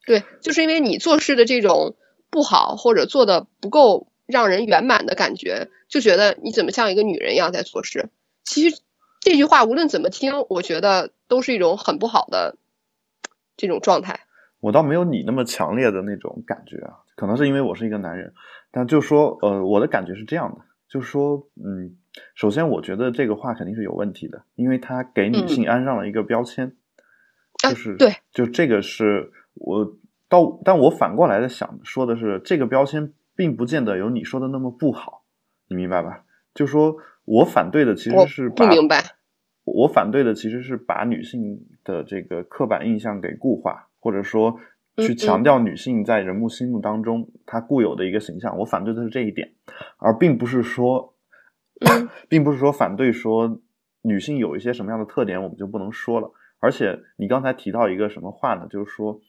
[0.07, 1.97] 对，就是因为你做事的这种
[2.31, 8.09] 不好或者做的不够让人圆满的感觉，就觉得你怎么像一个女人一样在做事。
[8.45, 8.81] 其实
[9.21, 12.57] 这句话无论怎么听，我觉得都是一种很不好的
[13.57, 14.21] 这种状态。
[14.59, 18.33] 我倒没有你那么强烈的那种感觉啊，可能是因为我是一个男人，
[18.71, 21.97] 但就说呃，我的感觉是这样的，就是说，嗯，
[22.35, 26.72] 首先我觉得这个话肯定是有问题的，因为他给女性安上了一个标签，
[27.59, 29.96] 就是对，就这个是我
[30.29, 35.25] 到，但我反过来的想说的是，这个标签并不见得有你说的那么不好，
[35.68, 36.25] 你明白吧？
[36.55, 39.03] 就说我反对的其实是把不明白。
[39.64, 44.59] 我反对的其实是把女性的这个刻板印象给固化，或者说
[44.96, 48.59] 去嗯强调女性在人物心目当中她固有的一个形象。
[48.59, 49.53] 我反对的是这一点，
[49.98, 51.12] 而并不是说，
[51.85, 53.61] 嗯 并不是说反对说
[54.03, 56.31] 女性有一些什么样的特点我们就不能说了。
[56.61, 58.68] 而且你刚才提到一个什么话呢？
[58.71, 59.21] 就是说，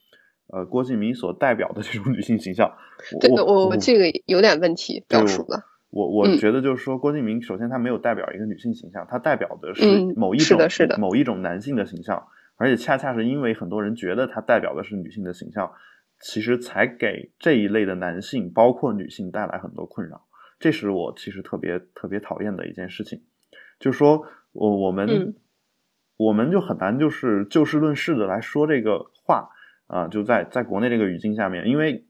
[0.47, 2.71] 呃，郭敬明所代表的这种女性形象，
[3.19, 5.63] 对我我我这个有点问题表述的。
[5.89, 15.71] 我我嗯觉得就是说，郭敬明首先他没有代表一个女性形象，他代表的是嗯某一种、是的是的某一种男性的形象，而且恰恰是因为很多人觉得他代表的是女性的形象，
[16.19, 20.21] 其实才给这一类的男性，包括女性带来很多困扰。
[20.63, 23.21] 这是我其实特别特别讨厌的一件事情，
[23.81, 25.33] 就是说我我们、嗯
[26.15, 29.49] 我们就很难就是就事论事的来说这个话
[29.87, 32.05] 啊、就在在国内这个语境下面，因为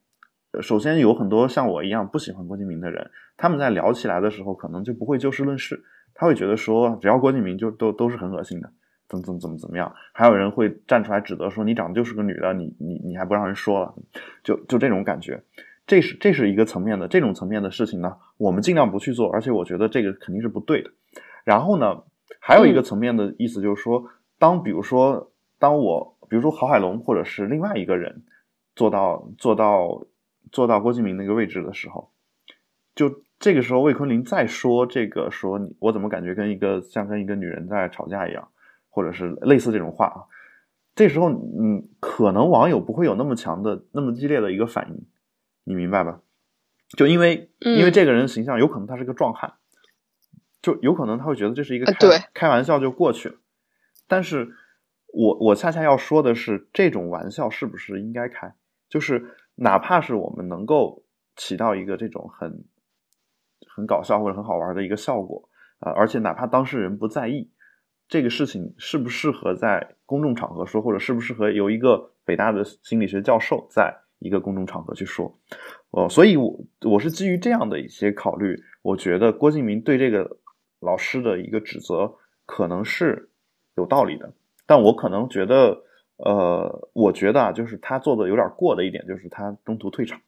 [0.52, 8.72] 呃首先有很多像我一样不喜欢郭敬明的人，他们在聊起来的时候，可能就不会就事论事，他会觉得说，只要郭敬明就都都是很恶心的，
[9.08, 9.96] 怎么怎么怎么怎么样。
[10.12, 13.96] 还有人会站出来指责说，你长得就是个女的，你你你还不让人说了，
[14.44, 15.42] 就就这种感觉。
[15.86, 20.90] 这是这是一个层面的，这种层面的事情呢，我们尽量不去做，而且我觉得这个肯定是不对的。
[21.44, 22.04] 然后呢，
[22.40, 24.06] 还有一个层面的意思就是说，
[24.40, 28.24] 当比如说，当我比如说郝海龙或者是另外一个人
[28.76, 30.06] 做到做到
[30.52, 32.12] 做到郭敬明那个位置的时候，
[32.96, 38.48] 就这个时候魏坤林再说这个说你我怎么感觉跟一个像跟一个女人在吵架一样，
[38.90, 40.24] 或者是类似这种话啊，
[40.96, 45.04] 这时候嗯，可能网友不会有那么强的那么激烈的一个反应，
[45.64, 46.22] 你明白吧？
[46.98, 49.54] 就因为嗯因为这个人形象有可能他是个壮汉，
[50.62, 53.36] 就有可能他会觉得这是一个开、开玩笑就过去了，
[54.08, 54.54] 但是
[55.08, 58.54] 我我恰恰要说的是，这种玩笑是不是应该开？
[58.90, 61.04] 就是哪怕是我们能够
[61.36, 62.64] 起到一个这种很
[63.68, 65.50] 很搞笑或者很好玩的一个效果
[65.80, 67.52] 啊、而且哪怕当事人不在意，
[68.08, 75.38] 这个事情适不适合在公众场合说，或者适不适合由一个北大的心理学教授在一个公众场合去说？
[75.92, 80.38] 哦，所以我我是基于这样的一些考虑，我觉得郭敬明对这个
[80.80, 83.30] 老师的一个指责可能是
[83.76, 84.34] 有道理的，
[84.66, 85.84] 但我可能觉得，
[86.18, 90.20] 呃，我觉得啊，就是他做的有点过的一点，就是他中途退场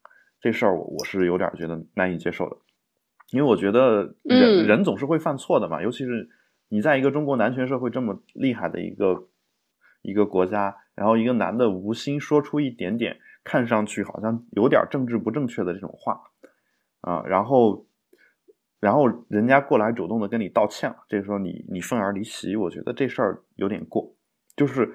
[0.41, 2.57] 这事儿，我我是有点觉得难以接受的，
[3.31, 6.29] 因为我觉得人、嗯人总是会犯错的嘛，尤其是
[6.69, 9.27] 你在一个中国男权社会这么厉害的一个
[10.01, 16.19] 一个国家，然后一个男的无心说出一点点看上去好像有点政治不正确的这种话
[16.99, 17.87] 啊，然后
[18.81, 24.13] 然后人家过来主动的跟你道歉了，这时候你你愤而离席，我觉得这事儿有点过。
[24.57, 24.93] 就是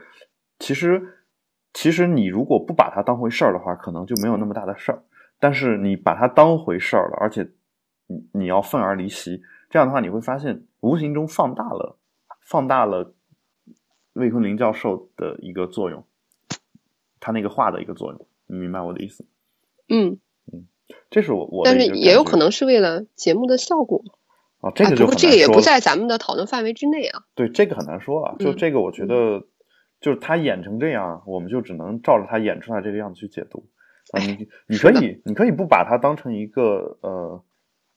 [0.58, 1.24] 其实
[1.72, 5.02] 其实你如果不把它当回事儿的话，可能就没有那么大的事儿。
[5.38, 7.50] 但是你把它当回事儿了，而且
[8.08, 11.98] 你你要愤而离席，这样的话你会发现，无形中放大了
[12.42, 13.14] 放大了
[14.14, 16.04] 魏坤林教授的一个作用，
[17.20, 19.24] 他那个话的一个作用，你明白我的意思？
[19.88, 20.18] 嗯
[20.52, 20.66] 嗯，
[21.10, 24.02] 这是我我但是也有可能是为了节目的效果。
[24.60, 27.22] 啊，这哎个就不过这个也不在咱们的讨论范围之内啊。
[27.34, 28.36] 对，这个很难说啊。
[28.38, 29.46] 就嗯这个，我觉得，
[30.00, 33.64] 就是他演成这样，我们就只能照着他演出来这个样子去解读。
[34.12, 37.42] 啊，你 你可以，你可以不把它当成一个呃，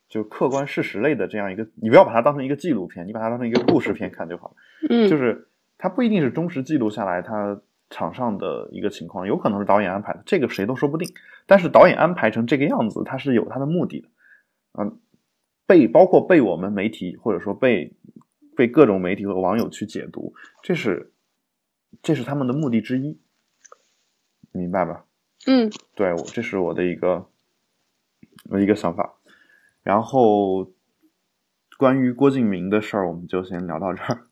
[0.08, 4.56] 就客观事实类的这样一个，你不要把它当成一个纪录片，你把它当成一个故事片看就好了。
[4.90, 7.60] 嗯，就是它不一定是忠实记录下来他
[7.94, 11.14] 场上的一个情况，有可能是导演安排的，这个谁都说不定。
[11.46, 14.10] 但是导演安排成这个样子，他是有他的目的的。
[14.74, 15.00] 嗯，
[15.68, 17.94] 被包括被我们媒体或者说被
[18.58, 21.14] 被各种媒体和网友去解读，这是
[22.02, 23.20] 这是他们的目的之一，
[24.52, 25.06] 明白吧？
[25.46, 27.30] 嗯对我，这是我的一个
[28.50, 29.14] 我一个想法。
[29.84, 30.72] 然后
[31.78, 34.28] 关于郭敬明的事儿，我们就先聊到这儿。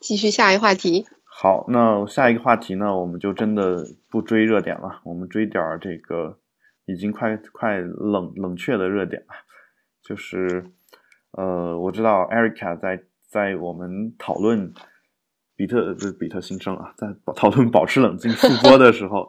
[0.00, 1.06] 继续下一话题。
[1.36, 6.38] 好，那下一个话题呢，我们就真的不追热点了，我们追点儿这个
[6.86, 9.34] 已经快快冷冷却的热点了，
[10.00, 10.64] 就是
[11.32, 14.72] 呃，我知道 Erica 在在我们讨论
[15.56, 19.28] 比特不是比特新生啊，在讨论保持冷静复播的时候，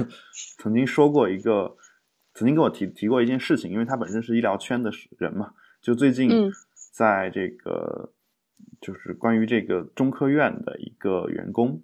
[0.58, 1.76] 曾经说过一个，
[2.32, 5.52] 曾经跟我提提过一件事情，因为他本身是医疗圈的人嘛，
[5.82, 6.50] 就最近嗯。
[6.94, 8.12] 在这个、
[8.84, 11.82] 就是关于这个中科院的一个员工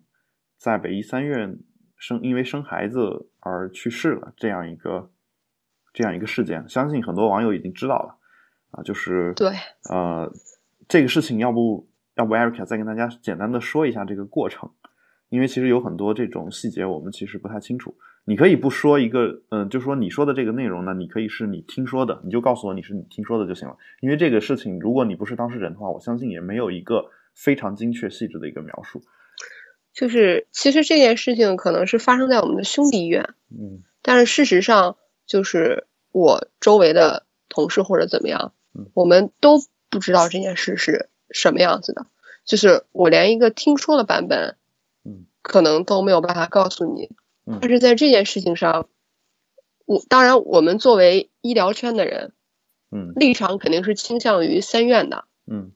[0.59, 1.59] 在北医三院
[1.97, 5.11] 生因为生孩子而去世了这样一个
[5.95, 8.19] 这样一个事件，相信很多网友已经知道了
[8.73, 9.51] 啊，就是对
[9.89, 10.31] 呃
[10.87, 14.71] 这个事情要不要不 Erica 再跟大家简单的说一下这个过程，
[15.31, 17.97] 因为其实有很多这种细节我们其实不太清楚。
[18.25, 23.77] 你可以不说一个，嗯、就说你说的这个内容呢，你可以是你听说的，你就告诉我你是你听说的就行了。
[24.01, 29.03] 因为这个事情，如果你不是当事人的话，我相信也没有一个非常精确细致的一个描述。
[29.93, 42.07] 就是其实这件事情可能是发生在我们的兄弟医院，嗯但是事实上就是我周围的同事或者怎么样嗯，我们都不知道这件事是什么样子的，
[42.45, 44.57] 就是我连一个听说的版本，
[45.05, 47.11] 嗯，可能都没有办法告诉你。
[47.51, 47.59] 嗯。
[47.61, 48.89] 但是在这件事情上，
[49.87, 52.33] 我当然我们作为医疗圈的人，
[52.91, 53.13] 嗯。
[53.17, 55.73] 立场肯定是倾向于三院的，嗯。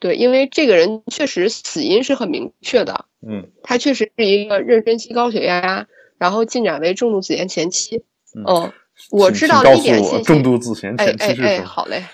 [0.00, 3.50] 对，因为这个人确实死因是很明确的，嗯。
[3.62, 8.04] 他确实是一个妊娠期高血压，然后进展为重度子痫前期。
[8.36, 8.44] 嗯。
[8.46, 8.72] 嗯，
[9.10, 11.66] 我知道一点信息重度自痫哎哎哎，前期是什么？
[11.66, 12.04] 好嘞，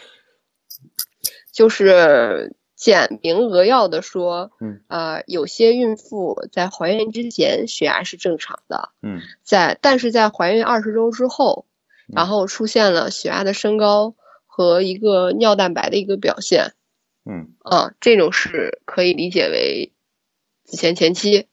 [1.53, 4.81] 就是简明扼要的说，嗯。
[4.89, 9.21] 呃，有些孕妇在怀孕之前血压是正常的，嗯。
[9.43, 11.67] 在但是在怀孕二十周之后，
[12.09, 14.15] 嗯然后出现了血压的升高
[14.47, 16.73] 和一个尿蛋白的一个表现，
[17.25, 17.55] 嗯。
[17.61, 19.93] 啊，这种是可以理解为
[20.65, 21.47] 子痫前期。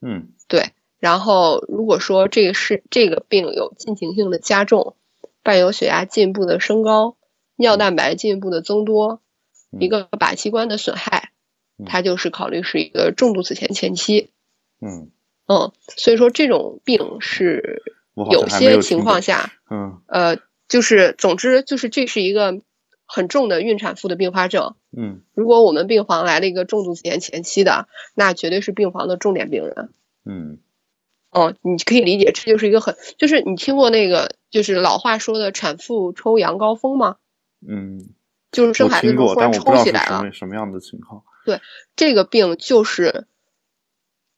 [0.00, 0.28] 嗯。
[0.48, 4.96] 对，然后如果说这个是这个病有进行性的加重，
[5.42, 7.16] 伴有血压进一步的升高，
[7.56, 9.20] 尿蛋白进一步的增多，嗯
[9.78, 11.30] 一个靶器官的损害
[11.78, 14.30] 嗯，它就是考虑是一个重度子痫前期。
[14.80, 15.10] 嗯，
[15.46, 17.82] 嗯，所以说这种病是
[18.14, 22.60] 有些情况下，嗯呃，就是总之就是这是一个
[23.06, 24.74] 很重的孕产妇的并发症。
[24.96, 29.90] 嗯如果我们病房来了一个重度子痫前期的，那绝对是病房的重点病人。
[30.24, 30.58] 嗯
[31.30, 37.18] 哦，你可以理解，这就是一个很，就是你听过那个，就是老话说的产妇抽羊羔风吗？
[37.64, 38.08] 嗯，
[38.50, 40.32] 就是生孩子的时候忽然抽起来了什么。
[40.32, 41.22] 什么样的情况。
[41.44, 41.60] 对
[41.96, 43.26] 这个病就是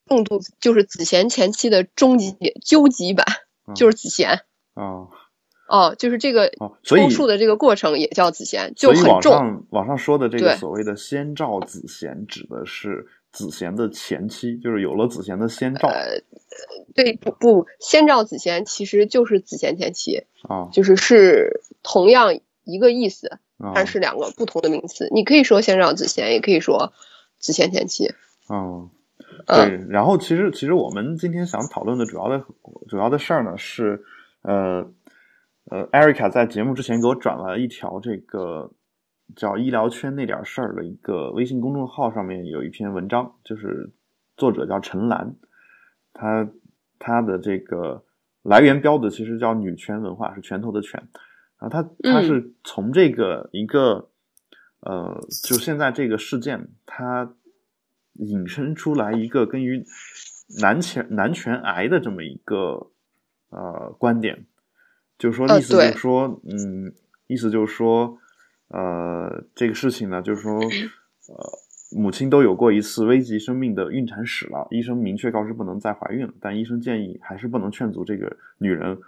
[0.07, 3.27] 重度，就是子痫前期的终极究极版，
[3.67, 4.41] 嗯就是子痫。
[4.75, 5.11] 哦
[5.69, 9.23] 哦，就是这个哦，抽搐的这个过程也叫子痫，就网。
[9.23, 16.21] 上网上说的这个所谓的先兆子痫，指的是子痫的前期，就是有了子痫的先兆呃，
[16.95, 25.09] 对，不不，先兆子痫其实就是子痫前期，啊就是是同样一个意思，啊但是两个不同的名词。
[25.15, 26.93] 你可以说先让子贤，也可以说
[27.39, 28.13] 子贤前期。
[28.51, 28.59] 嗯。
[28.59, 28.91] 嗯
[29.47, 32.45] 对，然后其实其实我们今天想讨论的主要的
[32.87, 34.05] 主要的事儿呢是，
[34.43, 34.87] 呃
[35.71, 38.71] 呃，Erica 在节目之前给我转了一条这个
[39.35, 43.91] 叫“医疗圈那点事儿”的一个微信公众号，上面有一篇文章，就是
[44.37, 45.35] 作者叫陈兰，
[46.13, 46.49] 他
[46.99, 48.05] 他的这个
[48.43, 51.03] 来源标的其实叫“女权文化”，是拳头的拳，
[51.63, 54.09] 然后他他嗯是从这个一个、
[54.81, 57.37] 呃，就现在这个事件，他
[58.15, 59.85] 引申出来一个跟于
[60.61, 62.91] 男权男权癌的这么一个
[63.51, 64.45] 呃观点，
[65.17, 65.97] 就是说呃意思就是对。
[65.97, 66.93] 说，嗯，
[67.29, 68.19] 意思就是说，
[68.67, 78.99] 呃，这个事情呢，就是说，呃，母亲都有过一次危及生命的孕产史了，医生明确告知不能再怀孕了，但医生建议还是不能劝阻这个女人，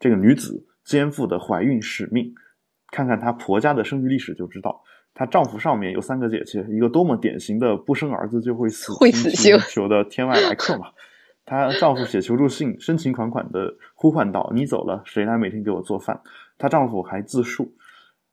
[0.00, 2.34] 这个女子肩负的怀孕使命。
[2.90, 4.82] 看看她婆家的生育历史就知道，
[5.14, 10.88] 她丈夫上面有三个姐姐，一个多么典型的不生儿子就会死会死星星求的天外来客嘛。
[11.44, 16.20] 她丈夫写求助信，深情款款的呼唤道：“你走了，谁来每天给我做饭？”
[16.56, 17.74] 她丈夫还自述，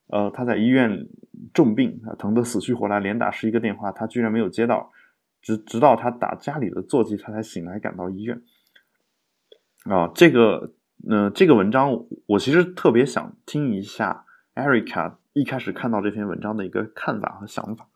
[0.07, 1.07] 呃，她在医院
[1.53, 4.91] 重病，啊，疼得死去活来，连打十一个电话，她居然没有接到，
[5.41, 8.39] 直直到她打家里的座机，她才醒来赶到医院。
[9.85, 10.73] 啊，这个，
[11.07, 17.87] 呃，这个文章我其实特别想听一下 Erica 一开始看到这篇文章的一个看法和想法。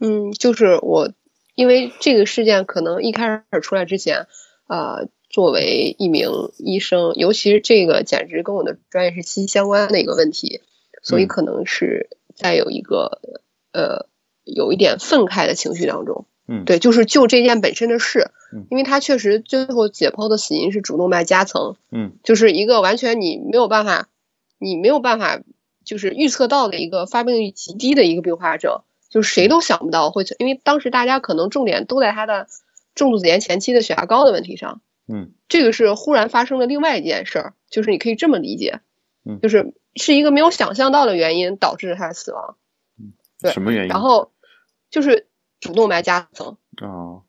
[0.00, 1.12] 嗯，就是我，
[1.54, 4.26] 因为这个事件可能一开始出来之前，
[4.66, 10.62] 呃，作为一名医生，尤其是这个简直跟我的专业是息息相关的一个问题，
[11.02, 13.20] 所以嗯可能是在有一个
[13.72, 14.08] 呃
[14.44, 16.26] 有一点愤慨的情绪当中。
[16.48, 16.64] 嗯。
[16.64, 22.12] 对，就是就这件本身的事嗯，因为他确实最后解剖的死因是主动脉夹层，嗯。
[22.22, 24.08] 就是一个完全你没有办法，
[24.58, 25.40] 你没有办法
[25.84, 32.46] 就是预测到的一个发病率极低的一个并发症，就是谁都想不到会，因为当时大家可能重点都在他的
[32.94, 35.32] 重度子痫前期的血压高的问题上，嗯。
[35.48, 38.80] 这个是忽然发生的另外一件事儿，就是你可以这么理解，
[39.24, 39.38] 嗯。
[39.40, 42.56] 就是是一个没有想象到的原因导致他的死亡，
[43.40, 43.88] 对什么原因？
[43.88, 44.30] 然后
[44.90, 45.26] 就是
[45.62, 46.58] 主动脉夹层。
[46.82, 47.22] 哦，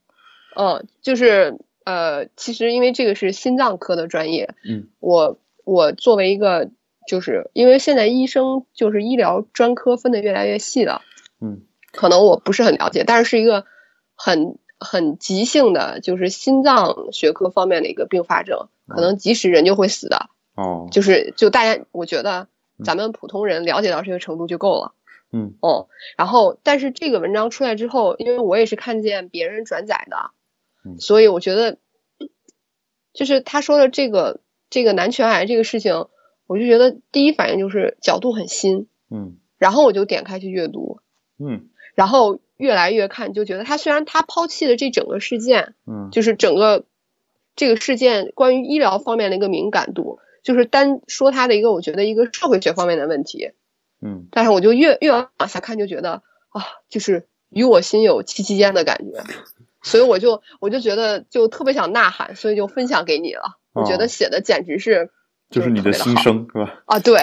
[0.55, 6.69] 嗯，就是呃，其实因为这个是心脏科的专业，嗯我我作为一个，
[7.07, 11.01] 就是因为现在医生就是医疗专科分的越来越细了，
[11.39, 13.65] 嗯可能我不是很了解，但是是一个
[14.15, 22.47] 很很急性的，就是心脏学科方面的一个并发症，可能即使人就会死的，哦，就是就大家我觉得
[22.83, 24.93] 咱们普通人了解到这个程度就够了。
[25.33, 25.55] 嗯。
[25.61, 30.31] 哦，然后但是这个文章出来之后，因为我也是看见别人转载的，
[30.85, 30.99] 嗯。
[30.99, 31.77] 所以我觉得，
[33.11, 36.05] 就是他说的这个这个男权癌这个事情，
[36.47, 39.37] 我就觉得第一反应就是角度很新，嗯。
[39.57, 40.99] 然后我就点开去阅读，
[41.37, 41.69] 嗯。
[41.95, 46.09] 然后越来越看，就觉得他虽然他抛弃了这整个事件，嗯。
[46.11, 46.85] 就是整个
[47.55, 53.51] 这个事件关于医疗方面的一个敏感度，就是单说他的一个我觉得一个社会学方面的问题，
[54.03, 54.27] 嗯。
[54.31, 59.23] 但是我就越越往下看，就觉得啊，就是与我心有戚戚焉的感觉，
[59.81, 63.59] 所以我就我就觉得就特别想呐喊，所以就分享给你了。
[63.73, 64.07] 我觉得哦。
[64.07, 65.09] 写的简直是
[65.49, 66.83] 就是你的心声是吧？
[66.85, 67.15] 啊，对，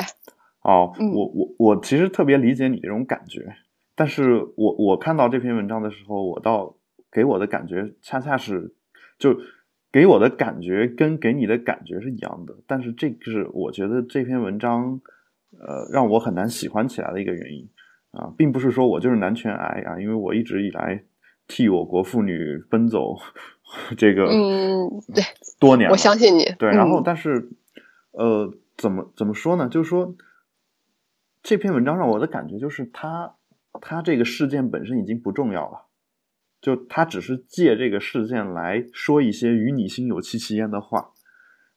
[0.63, 1.13] 哦，嗯。
[1.13, 3.55] 我我我其实特别理解你这种感觉，
[3.95, 6.77] 但是我我看到这篇文章的时候，我倒
[7.13, 8.75] 给我的感觉恰恰是，
[9.19, 9.37] 就
[9.93, 15.01] 给我的感觉跟给你的感觉是一样的，但是这个是我觉得这篇文章，
[15.59, 17.69] 呃，让我很难喜欢起来的一个原因
[18.13, 21.05] 啊，并不是说我就是男权癌啊，因为我一直以来
[21.47, 23.17] 替我国妇女奔走
[23.97, 25.23] 这个嗯，对，
[25.59, 26.45] 多年，我相信你。
[26.59, 27.51] 对，然后嗯但是，
[28.13, 29.69] 呃，怎么怎么说呢？
[29.69, 30.15] 就是说，
[31.43, 33.37] 这篇文章让我的感觉就是他，
[33.81, 35.87] 他这个事件本身已经不重要了，
[36.61, 41.13] 就他只是借这个事件来说一些与你心有戚戚焉的话，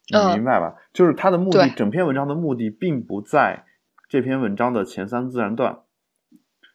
[0.10, 0.36] 你嗯。
[0.36, 0.76] 明白吧？
[0.94, 3.66] 就是他的目的，整篇文章的目的并不在
[4.10, 5.80] 这篇文章的前三自然段，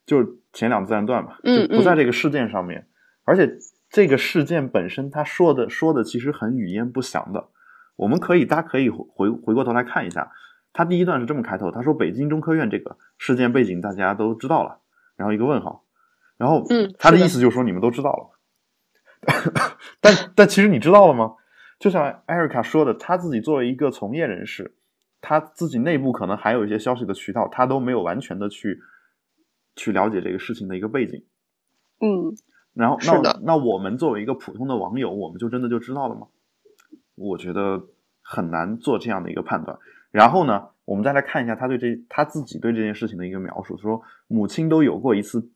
[0.07, 2.89] 就是前两自然段嘛，嗯就不在这个事件上面，
[3.25, 3.59] 而且
[3.91, 7.49] 这个事件本身他说的说的其实很语焉不详的。
[7.97, 10.31] 我们可以，大家可以回回过头来看一下，
[10.73, 14.79] 他第一段是这么开头，他说北京中科院这个事件背景大家都知道了，
[15.17, 15.85] 然后一个问号，
[16.37, 17.17] 然后嗯他的。
[17.19, 19.63] 意思就是说你们都知道了，
[20.01, 21.35] 但但其实你知道了吗？
[21.79, 24.75] 就像艾瑞卡说的，他自己作为一个从业人士，
[25.21, 28.81] 他自己内部可能还有一些消息的渠道，他都没有完全的去
[29.77, 31.25] 去了解这个事情的一个背景。
[32.01, 32.35] 嗯，
[32.75, 36.27] 然后，那那我们作为一个普通的网友，我们就真的就知道了吗？
[37.15, 37.87] 我觉得
[38.23, 39.79] 很难做这样的一个判断。
[40.11, 45.51] 然后呢，我们再来看一下他对这他自己对这件事情的一个描述，说母亲都有过一次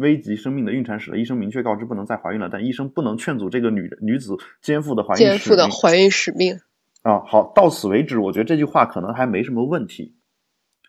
[0.00, 6.58] 危及生命的孕产史了，医生明确告知不能再怀孕了，但医生不能劝阻这个女女子肩负的怀孕肩负的怀孕使命。
[7.02, 10.16] 啊，好，到此为止，我觉得这句话可能还没什么问题。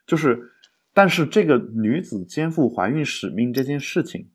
[0.06, 0.52] 就是，
[0.94, 4.30] 但是这个女子肩负怀孕使命这件事情，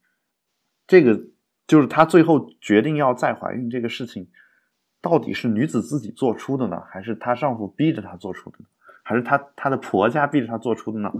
[0.86, 1.20] 这个
[1.66, 4.28] 就是她最后决定要再怀孕这个事情，
[5.02, 8.66] 到底是女子自己做出的呢，还是她丈夫逼着她做出的呢？
[9.02, 11.12] 还是她她的婆家逼着她做出的呢？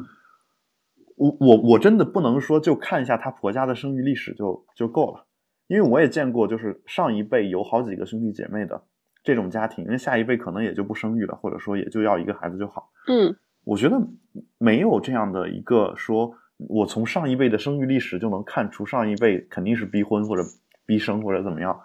[1.17, 5.27] 我我我真的不能说就看一下她婆家的生育历史就就够了，
[5.67, 8.83] 因为我也见过，就是上一辈有好几个兄弟姐妹的
[9.25, 12.91] 这种家庭，因为下一辈可能也就不生育了，或者说也就要一个孩子就好。
[13.09, 13.99] 嗯，我觉得
[14.59, 16.33] 没有这样的一个说，
[16.69, 20.43] 我从上一辈的生育历史就能看出上一辈肯定是逼婚或者
[20.85, 21.81] 逼生或者怎么样。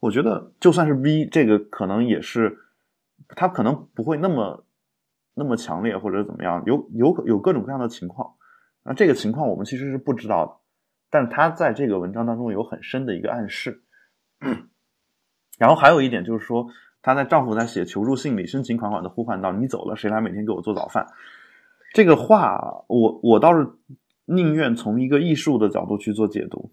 [0.00, 2.58] 我觉得就算是逼，这个可能也是
[3.28, 4.64] 他可能不会那么
[5.34, 8.34] 那么强烈或者怎么样，有有有各种各样的情况。
[8.84, 10.52] 那这个情况我们其实是不知道的，
[11.10, 13.82] 但他在这个文章当中有很深的一个暗示。
[15.58, 16.66] 然后还有一点就是说，
[17.02, 21.06] 她在丈夫在写求助信里深情款款的呼唤道：“你走了，谁来每天给我做早饭？”
[21.94, 23.68] 这个话，我我倒是
[24.24, 26.72] 宁愿从一个艺术的角度去做解读。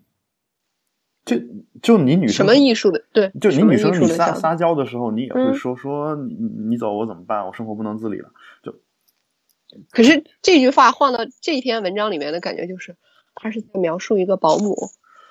[1.26, 1.36] 就
[1.84, 6.34] 就你女生什么艺术的对，就你女生你撒撒娇的时候，你也会嗯说、说你
[6.70, 7.46] 你走我怎么办？
[7.46, 8.32] 我生活不能自理了。
[8.64, 8.74] 就
[9.92, 12.96] 可是这句话换到这篇文章里面的感觉就是，
[13.36, 14.76] 他是在描述一个保姆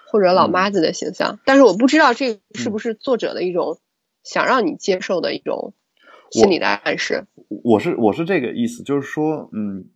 [0.07, 3.79] 或者老嗯妈子的形象，但是我不知道这是不是作者的一种
[4.23, 5.75] 想让你接受的一种
[6.31, 7.27] 心理的暗示。
[7.49, 9.87] 我是我是这个意思，就是说，嗯，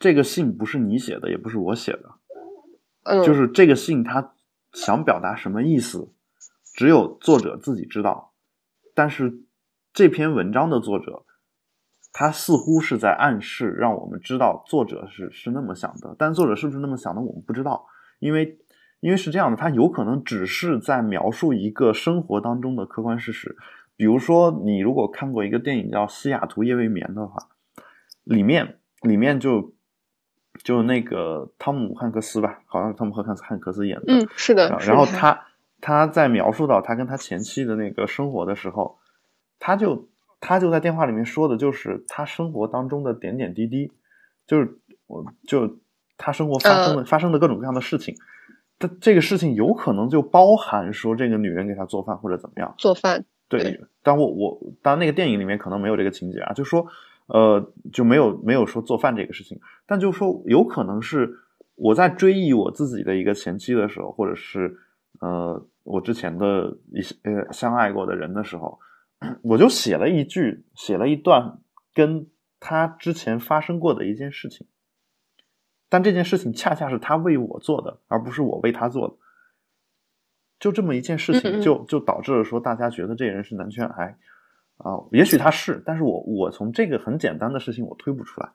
[0.00, 2.10] 这个信不是你写的，也不是我写的，
[3.04, 4.34] 嗯，就是这个信他
[4.72, 6.08] 想表达什么意思，
[6.74, 8.32] 只有作者自己知道。
[8.94, 9.42] 但是
[9.92, 11.24] 这篇文章的作者，
[12.18, 17.86] 他似乎是在暗示让我们知道作者是是那么想的，但作者是不是那么想的，我们不知道，
[18.18, 18.58] 因为
[18.98, 23.56] 因为是这样的，他有可能只是在描述一个生活当中的客观事实。
[23.94, 27.50] 比如说，你如果看过一个电影叫《西雅图夜未眠》的话，
[28.24, 29.72] 里面里面就
[30.64, 35.46] 就那个汤姆汉克斯吧，好像是汤姆汉克斯汉克斯演的，嗯，是的然后他
[35.80, 38.98] 他在描述到他跟他前妻的那个生活的时候，
[39.60, 40.08] 他就
[40.40, 43.90] 他就在电话里面说的就是他生活当中的点点滴滴，
[44.46, 45.78] 就是我就
[46.16, 48.14] 他生活发生的、发生的各种各样的事情，
[48.78, 56.86] 这这个事情有可能就包含说这个女人给他做饭或者怎么样，做饭，对对，但我我当然那个电影里面可能没有这个情节啊，就说
[57.26, 61.34] 呃就没有没有说做饭这个事情，但就说有可能是
[61.74, 64.76] 我在追忆我自己的一个前妻的时候，或者是
[65.20, 68.78] 呃我之前的一些呃相爱过的人的时候，
[69.42, 71.58] 我就写了一句，写了一段
[71.94, 72.28] 跟
[72.60, 74.66] 他之前发生过的一件事情，
[75.88, 79.14] 但这件事情恰恰是他为我做的，而不是我为他做的。
[80.58, 84.16] 就这么一件事情，就就导致了说大家觉得这人是男权癌。
[84.78, 88.48] 啊、也许他是，但是我我从这个很简单的事情我推不出来，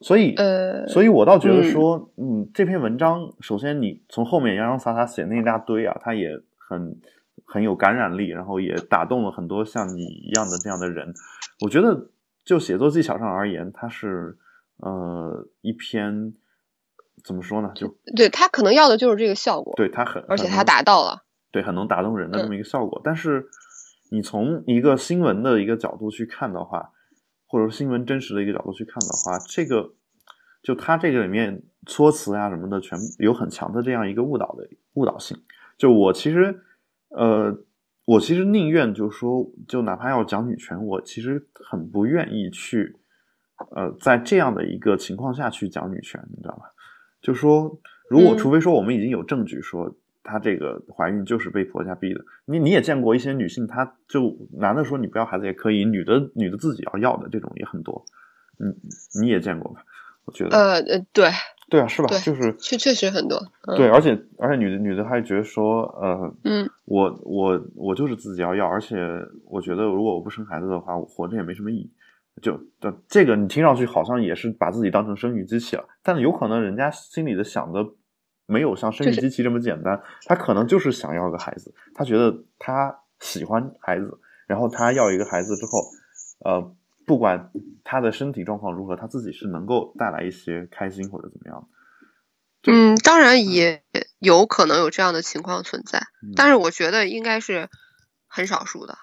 [0.00, 6.28] 所以呃，所以我倒觉得说，嗯这篇文章首先你从后面洋洋洒洒写那一大堆啊，他也
[6.68, 7.00] 很
[7.46, 11.12] 很有感染力，然后也打动了很多像你一样的这样的人。
[11.64, 12.10] 我觉得
[12.44, 14.36] 就写作技巧上而言，它是
[14.78, 16.34] 呃一篇
[17.24, 17.72] 怎么说呢？
[17.74, 21.24] 就对他可能要的就是这个效果，对他很，而且他达到了。
[21.50, 23.00] 对，很能打动人的这嗯么一个效果。
[23.04, 23.46] 但是
[24.10, 26.90] 你从一个新闻的一个角度去看的话，
[27.46, 29.94] 或者说新闻真实的一个角度去看的话，这个
[30.62, 35.36] 就它这个里面措辞啊什么的，全有很强的这样一个误导的误导性。
[35.78, 36.60] 就我其实
[37.16, 37.56] 呃，
[38.04, 42.96] 我其实宁愿就说，就哪怕要讲女权，我其实很不愿意去
[43.74, 46.64] 呃，在这样的一个情况下去讲女权，你知道吧？
[47.22, 47.78] 就说，
[48.10, 58.04] 如果嗯除非说我们已经有证据说她这个怀孕就是被婆家逼的，你你也见过一些女性，她就男的说你不要孩子也可以，女的女的自己要要的这种也很多，
[58.58, 58.74] 嗯，
[59.20, 59.84] 你也见过吧？
[60.26, 61.28] 我觉得，呃呃，对，
[61.74, 62.08] 对啊，是吧？
[62.20, 63.36] 就是确确实很多。
[63.66, 68.96] 嗯、对，，而且而且女的女的还觉得说，呃，嗯，我我我就是自己要要，而且
[69.44, 71.90] 我觉得如果我不生孩子的话，我活着也没什么意义。
[72.40, 77.84] 就这这个你听上去好像也是把自己当成生育机器了，但有可能人家心里的想的
[78.46, 84.16] 没有像生育机器这么简单，他可能就是想要个孩子，他觉得他喜欢孩子，
[84.46, 85.80] 然后他要一个孩子之后，
[86.44, 86.72] 呃，
[87.06, 87.50] 不管
[87.84, 91.68] 他的身体状况如何，他自己是能够带来一些开心或者怎么样。
[92.66, 93.82] 嗯，当然也
[94.20, 97.68] 有可能有这样的情况存在，嗯但是我觉得应该是
[98.26, 98.96] 很少数的。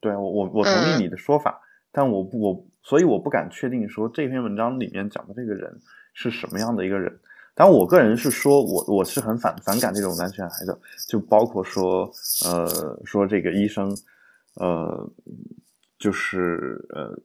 [0.00, 1.60] 对我我我同意嗯你的说法，
[1.92, 5.80] 但我不我所以我不敢确定说这篇文章里面讲的这个人
[6.14, 7.20] 是什么样的一个人。
[7.54, 10.76] 但我个人是说我我是很反反感这种男权癌的，
[11.06, 12.10] 就包括说
[12.44, 13.96] 呃说这个医生
[14.56, 15.08] 呃
[15.98, 17.16] 就是呃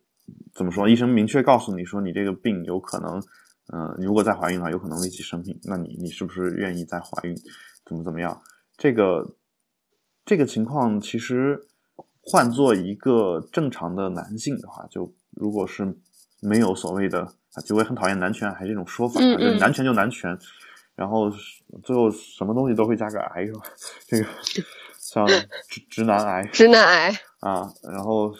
[0.53, 3.21] 怎么说，医生明确告诉你说你这个病有可能
[3.67, 7.35] 呃你如果再怀孕的话有可能危及生命，那你你是不是愿意再怀孕？
[7.85, 8.41] 怎么怎么样？
[8.77, 9.35] 这个
[10.25, 11.67] 这个情况其实
[12.21, 15.97] 换做一个正常的男性的话，就如果是
[16.41, 17.21] 没有所谓的，
[17.53, 20.37] 啊就我也很讨厌男权癌这种说法，嗯就是嗯男权就男权，
[20.95, 21.29] 然后
[21.83, 23.61] 最后什么东西都会加个癌是吧？
[24.07, 24.27] 这个
[24.99, 25.25] 像
[25.67, 28.31] 直直男癌，直男癌啊，然后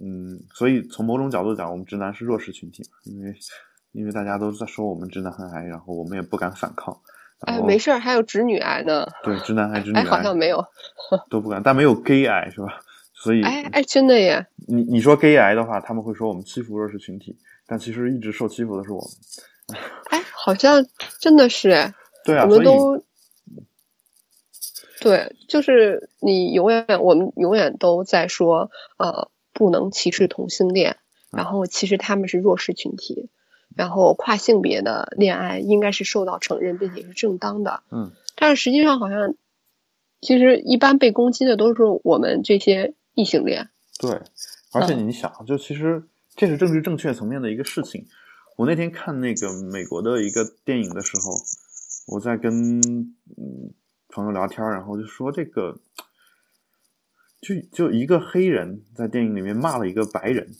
[0.00, 3.34] 嗯，所以从某种角度讲，我们直男是弱势群体，因为
[3.92, 6.96] 因为大家都在说我们直男很癌，然后我们也不敢反抗。
[7.40, 9.06] 哎，没事儿，还有直女癌呢。
[9.22, 10.64] 对，直男癌、直女癌好像没有，
[11.30, 12.80] 都不敢，但没有 gay 癌是吧？
[13.14, 14.46] 所以，哎哎，真的耶！
[14.68, 17.36] 你你说 gay 癌的话，他们会说我们欺负弱势群体，
[17.66, 19.80] 但其实一直受欺负的是我们。
[20.10, 20.84] 哎，好像
[21.20, 21.92] 真的是
[22.24, 23.02] 对啊，我们都
[25.00, 30.96] 对，就是你永远，我们永远都在说，呃，不能歧视同性恋，
[31.32, 33.28] 然后其实他们是弱势群体。
[33.76, 39.34] 然后跨性别的恋爱应该是受到承认并且是正当的，嗯，但是实际上好像，
[40.20, 43.68] 其实一般被攻击的都是我们这些异性恋。
[44.00, 44.20] 对，
[44.72, 46.02] 而且你想，就其实
[46.34, 48.06] 这是政治正确层面的一个事情。
[48.56, 51.34] 我那天看那个美国的一个电影的时候，
[52.08, 53.74] 我在跟嗯
[54.08, 55.78] 朋友聊天，然后就说这个，
[57.40, 60.56] 就就一个黑人在电影里面骂了一个白人，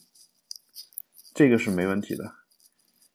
[1.35, 2.35] 这个是没问题的。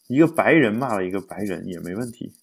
[0.08, 2.34] 一个白人骂了一个白人也没问题，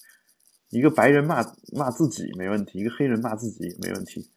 [0.70, 4.30] 一个白人骂骂自己没问题，一个黑人骂自己也没问题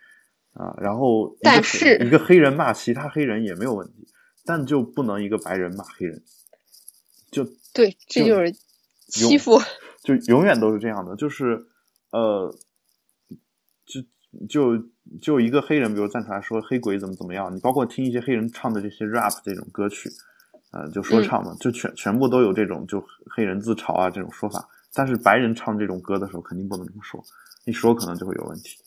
[0.52, 0.76] 啊。
[0.78, 4.08] 然后，但是一个黑人骂其他黑人也没有问题，
[4.44, 6.22] 但就不能一个白人骂黑人，
[7.32, 8.52] 就对，这就是
[9.08, 9.60] 欺负，
[10.04, 11.66] 就永远都是这样的，就是
[12.12, 12.54] 呃，
[13.86, 14.02] 就
[14.50, 14.78] 就
[15.22, 20.10] 就一个黑人，比如站出来说黑鬼怎么怎么样，你包括听一些黑人唱的这些 rap 这种歌曲。
[20.72, 27.24] 呃，就说唱嘛，就全全部都有这种就黑人自嘲啊这种说法，但是白人唱这种歌的时候肯定不能这么说，
[27.66, 28.80] 一说可能就会有问题。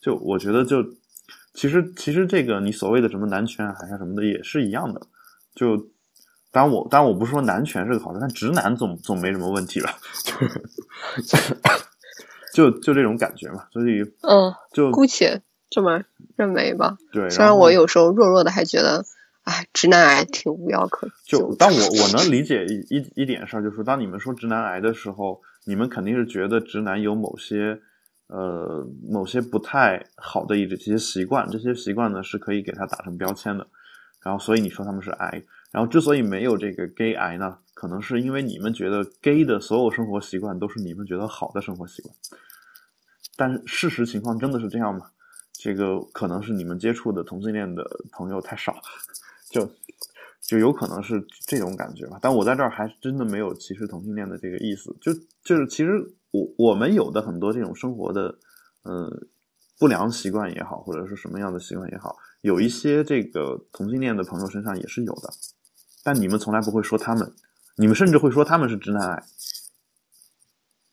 [0.00, 0.84] 就我觉得，就
[1.52, 5.04] 其实其实这个你所谓的什么男权还是什么的也是一样的。
[5.52, 5.76] 就
[6.52, 10.32] 当然我当然我不是说男权是个好事，但直男总总没什么问题吧，就
[12.52, 13.64] 就就这种感觉嘛。
[13.72, 16.02] 所以嗯，就姑且这么
[16.36, 16.96] 认为吧。
[17.12, 19.04] 对，虽然我有时候弱弱的还觉得。
[19.44, 21.52] 哎，直男癌挺无药可救。
[21.58, 27.80] 但我我能理解一一一点事儿，就是当你们说直男癌的时候，你们肯定是觉得直男有某些
[28.28, 33.66] 呃某些不太好的一这些习惯，这些习惯呢是可以给他打成标签的。
[34.24, 35.42] 然后所以你说他们是癌，
[35.72, 42.14] 然后之所以没有这个 gay 癌呢，可能是因为你们觉得 gay 的所有生活习惯都是你们觉得好的生活习惯。
[43.34, 45.10] 但事实情况真的是这样吗？
[45.52, 48.80] 这个可能是你们接触的同性恋的朋友太少。
[49.50, 49.68] 就
[50.40, 54.96] 就有可能是这种感觉吧，但我在这儿还真的没有歧视同性恋的这个意思。
[55.00, 55.12] 就
[55.42, 55.90] 就是其实
[56.30, 58.38] 我我们有的很多这种生活的
[58.84, 59.10] 呃
[59.80, 65.32] 不良习惯也好，或者是什么样的习惯也好，有一些这个同性恋的朋友身上也是有的，
[66.04, 67.32] 但你们从来不会说他们，
[67.76, 69.22] 你们甚至会说他们是直男癌，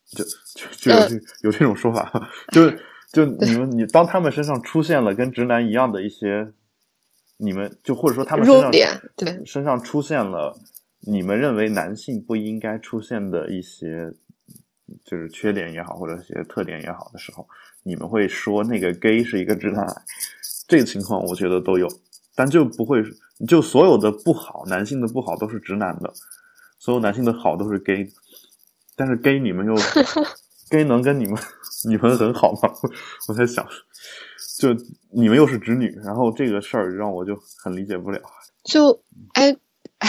[0.08, 2.70] 就就就有这有这种说法，就
[3.12, 6.52] 就你们你当他们身上出现了跟直男一样的一些。
[7.42, 8.70] 你们就或者说他们身上
[9.16, 10.54] 对身上出现了
[11.00, 14.12] 你们认为男性不应该出现的一些
[15.06, 17.48] 就是缺点也好或者一些特点也好的时候，
[17.82, 20.02] 你们会说那个 gay 是一个直男癌，
[20.68, 21.88] 这个情况我觉得都有，
[22.34, 23.02] 但就不会
[23.48, 26.12] 就所有的不好男性的不好都是直男的，
[26.80, 28.10] 所有男性的好都是 gay，
[28.96, 29.74] 但是 gay 你们又
[30.68, 31.38] gay 能跟你们
[31.86, 32.72] 你们很好吗？
[33.28, 33.64] 我在想。
[34.58, 34.68] 就
[35.10, 38.20] 你们又是直女，然后这个事儿让我就很理解不了。
[38.62, 39.02] 就
[39.32, 39.56] 哎
[39.98, 40.08] 哎，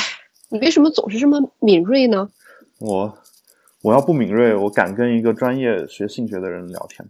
[0.50, 2.30] 你为什么总是这么敏锐呢？
[2.80, 3.18] 我
[3.82, 7.10] 我要不敏锐，我敢跟一个专业学性学的人聊天。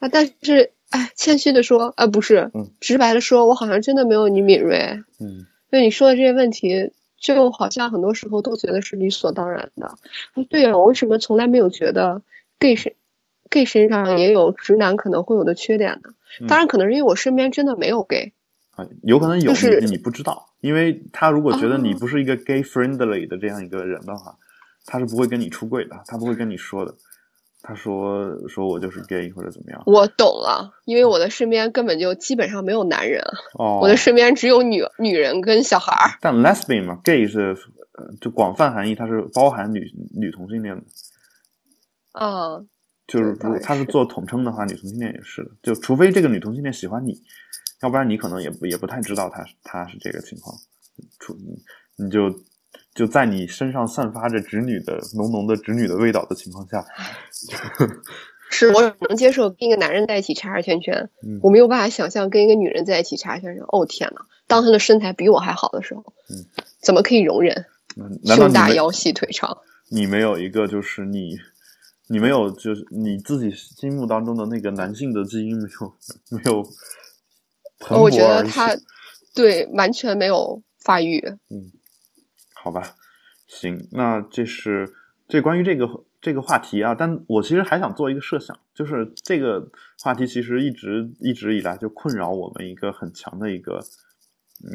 [0.00, 5.04] 啊，但是哎，谦虚的说，啊，不是，嗯，直白的说，我好像真的没有你敏锐。
[5.20, 6.92] 嗯，就你说的这些问题，
[7.24, 9.96] 就好像很多时候都觉得是理所当然的。
[10.34, 12.20] 哎，对啊，我为什么从来没有觉得
[12.58, 12.94] gay 身
[13.48, 16.10] gay 身上也有直男可能会有的缺点呢？
[16.46, 18.34] 当然，可能是因为我身边真的没有 gay
[18.76, 24.36] 啊，有可能有你你不知道，因为他如果觉得你不是一个 gay friendly 的这样一个人的话，
[24.84, 26.94] 他是不会跟你出柜的，他不会跟你说的。
[27.66, 29.82] 他说说我就是 gay 或者怎么样。
[29.86, 33.24] 我懂了，因为我的身边根本就基本上没有男人，
[33.58, 36.18] 哦，我的身边只有女女人跟小孩儿。
[36.20, 37.56] 但 lesbian 嘛，gay 是
[37.94, 40.82] 呃就广泛含义，它是包含女女同性恋的。
[42.12, 42.62] 啊。
[43.06, 45.50] 就是如果他是做统称的话，女同性恋也是的。
[45.62, 47.12] 就除非这个女同性恋喜欢你，
[47.82, 50.56] 要不然你可能也不也不太知道他他是这个情况。
[51.20, 51.36] 除
[51.96, 52.34] 你就
[52.94, 56.82] 就在你身上散发着直女的浓浓的直女的味道的情况下，
[58.50, 61.08] 是 我能接受跟一个男人在一起叉叉圈圈，
[61.42, 63.64] 我没有办法想象跟一个女人在一起叉叉圈圈。
[63.68, 66.44] 哦天呐，当她的身材比我还好的时候，嗯，
[66.80, 67.66] 怎么可以容忍？
[68.24, 69.56] 胸大腰细腿长，
[69.90, 71.36] 你没有一个就是你。
[72.06, 75.96] 你没有就是你自己心目当中的那个男性的基因没有
[76.28, 76.62] 没有
[77.80, 78.76] 蓬我觉得他。
[79.34, 81.18] 对完全没有发育。
[81.48, 81.72] 嗯，
[82.54, 82.94] 好吧，
[83.46, 84.92] 行，那这是
[85.26, 85.86] 这关于这个
[86.24, 89.68] 这个话题啊，但我其实还想做一个设想，就是这个
[90.02, 93.78] 话题其实一直一直以来就困扰我们一个很强的一个，
[94.64, 94.72] 嗯，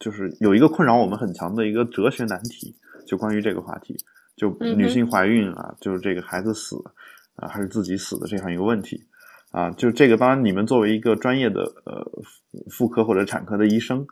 [0.00, 2.74] 就是有一个困扰我们很强的一个哲学难题，
[3.06, 3.94] 就关于这个话题，
[4.36, 6.76] 就女性怀孕啊，就是这个孩子死
[7.36, 9.04] 啊，还是自己死的这样一个问题。
[9.50, 12.02] 啊，就这个，当然，你们作为一个专业的呃
[12.68, 14.04] 妇妇科或者产科的医生，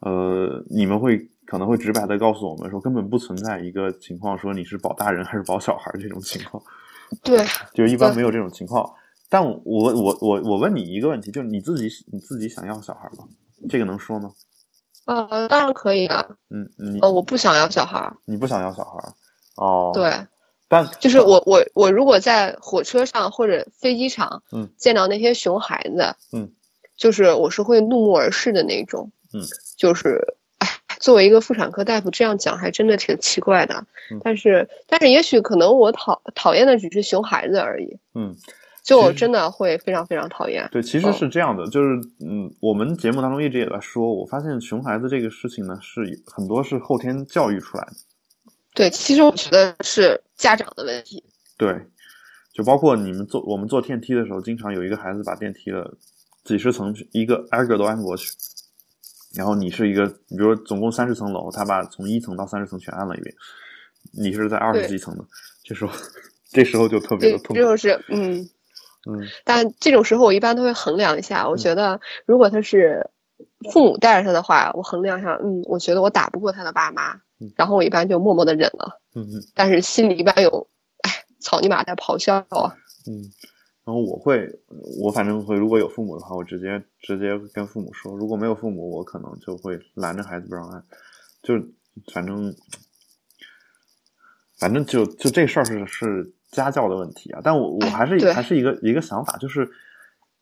[0.00, 6.62] 呃，你们会可能会直白的告诉我们说，根本不存在一个情况说你是保大人还是保小孩这种情况，
[7.24, 8.88] 对，就一般没有这种情况。
[9.30, 13.24] 但我我我我问你一个问题，就是你自己你自己想要小孩吗？
[13.68, 14.30] 这个能说吗？
[15.06, 16.24] 呃，当然可以啊。
[16.50, 18.14] 嗯，你呃，我不想要小孩儿。
[18.26, 19.12] 你不想要小孩
[19.56, 20.12] 哦？，对，
[20.68, 26.50] 但就是我我我如果在火车上或者飞机场，嗯，见到那些熊孩子，嗯，
[26.96, 29.40] 就是我是会怒目而视的那种，嗯，
[29.76, 30.37] 就是，哎，
[30.98, 33.74] 作为一个妇产科大夫这样讲还真的挺奇怪的，
[34.10, 34.20] 嗯。
[34.22, 38.34] 但是但是也许可能我讨讨厌的只是熊孩子而已，嗯，
[38.82, 47.92] 就我真的会非常非常讨厌，对，其实哦是这样的，就是嗯，我们节目当中一直也在说，我发现熊孩子这个事情呢，是很多是后天教育出来的。
[48.74, 51.24] 对，其实我觉得是家长的问题，
[51.56, 51.74] 对，
[52.52, 55.94] 就包括你们坐我们坐电梯的时候，经常有一个孩子把电梯的
[56.44, 58.30] 几十层一个挨个都按过去，
[59.38, 63.32] 然后你是一个，比如说总共三十层楼，他把从一层到三十层全按了一遍，
[64.12, 65.24] 你是在二十几层的，
[65.62, 65.92] 这时候
[66.50, 67.54] 这时候就特别的痛苦。
[67.54, 68.48] 这就是嗯。
[69.08, 73.08] 嗯但这种时候我一般都会衡量一下，我觉得如果他是
[73.72, 80.66] 父母带着他的话，我衡量一下，嗯，我觉得我打不过他的爸妈嗯，然后我一般就默默的忍了，嗯嗯但是心里一般有，
[81.04, 82.74] 哎，草泥马在咆哮啊，
[83.06, 83.22] 嗯，
[83.88, 84.46] 然后我会，
[85.00, 90.84] 我反正会，如果有父母的话，我直接直接跟父母说；如果没有父母，我可能就会拦着孩子不让按，
[91.42, 91.54] 就
[92.12, 92.54] 反正
[94.58, 97.40] 反正就就这事儿是是家教的问题啊。
[97.42, 99.66] 但我我哎还是对还是一个一个想法，就是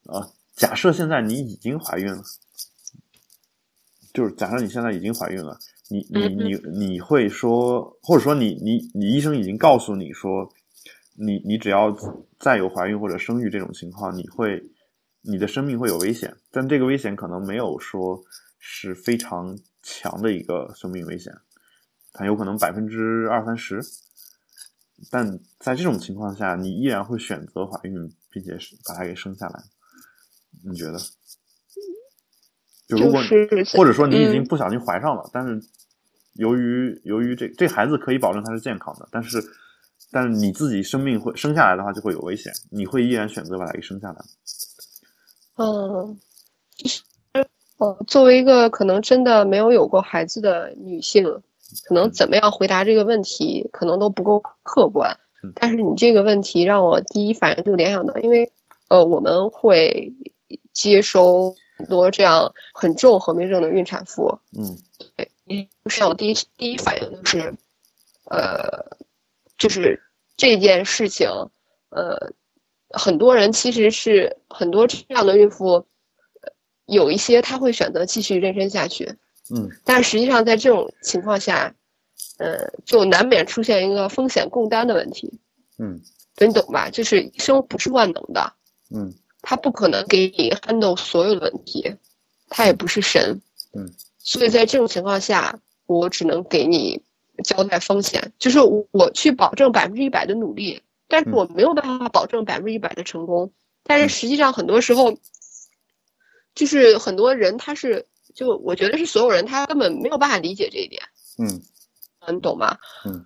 [0.07, 2.21] 呃，假设现在你已经怀孕了，
[4.13, 5.57] 就是假设你现在已经怀孕了，
[5.89, 10.53] 你你嗯你你会说，或者说你你你医生已经告诉你说，
[11.19, 11.97] 你你只要
[12.39, 14.63] 再有怀孕或者生育这种情况，你会
[15.23, 18.23] 你的生命会有危险，但这个危险可能没有说
[18.59, 21.33] 是非常强的一个生命危险，
[22.13, 23.81] 它有可能百分之二三十。
[25.11, 27.93] 但在这种情况下，你依然会选择怀孕，
[28.31, 28.57] 并且
[28.89, 29.63] 把它给生下来。
[30.65, 30.99] 你觉得？
[32.89, 35.61] 就如果、就是或者说你已经嗯不小心怀上了，但是
[36.35, 39.39] 由于由于这这孩子可以保证他是健康的，但是
[40.11, 44.17] 但是你自己生命会生下来的话就会有危险，你会依然选择把它给生下来。
[45.57, 46.19] 嗯，
[46.77, 47.03] 其实，
[47.79, 51.25] 呃，作为一个可能真的没有有过孩子的女性，
[51.89, 55.53] 可能怎么样回答这个问题，可能都不够客观嗯。
[55.57, 58.51] 但是你这个问题让我第一反应就联想到，因为
[58.89, 60.13] 呃，我们会
[60.73, 64.77] 接收很多这样很重合并症的孕产妇，嗯
[65.17, 67.55] 对，一是让我第一第一反应就是，
[68.31, 68.96] 呃，
[69.59, 70.03] 就是
[70.37, 71.29] 这件事情，
[71.91, 72.33] 呃，
[72.91, 76.53] 很多人其实是很多这样的孕妇，呃
[76.87, 79.15] 有一些她会选择继续妊娠下去，
[79.51, 79.71] 嗯。
[79.85, 81.75] 但实际上在这种情况下，
[82.39, 85.41] 呃，就难免出现一个风险共担的问题，
[85.79, 86.01] 嗯。
[86.39, 86.91] 你懂吧？
[86.91, 88.53] 就是医生不是万能的，
[88.95, 89.15] 嗯。
[89.41, 91.95] 他不可能给你 handle 所有的问题，
[92.49, 93.41] 他也不是神，
[93.75, 93.89] 嗯，
[94.19, 97.01] 所以在这种情况下，我只能给你
[97.45, 98.59] 交代风险，就是
[98.91, 101.33] 我去保证百分之一百的努力，但是嗯。
[101.33, 105.17] 我没有办法保证百分之一百的成功，但是实际上很多时候，
[106.55, 111.03] 就是很多人他是，就我觉得是所有人他根本没有办法理解这一点，
[111.39, 111.63] 嗯。
[112.29, 112.77] 你懂吗？
[113.05, 113.25] 嗯，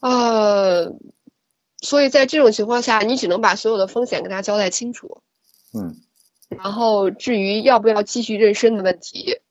[0.00, 0.90] 呃，
[1.82, 5.20] 所以在这种情况下，你只能把所有的风险跟他交代清楚。
[5.74, 5.94] 嗯。
[6.48, 9.42] 然后至于要不要继续妊娠的问题，嗯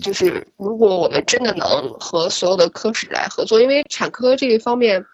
[0.00, 5.04] 就是如果我们真的能和所有的科室来合作，因为产科这一方面，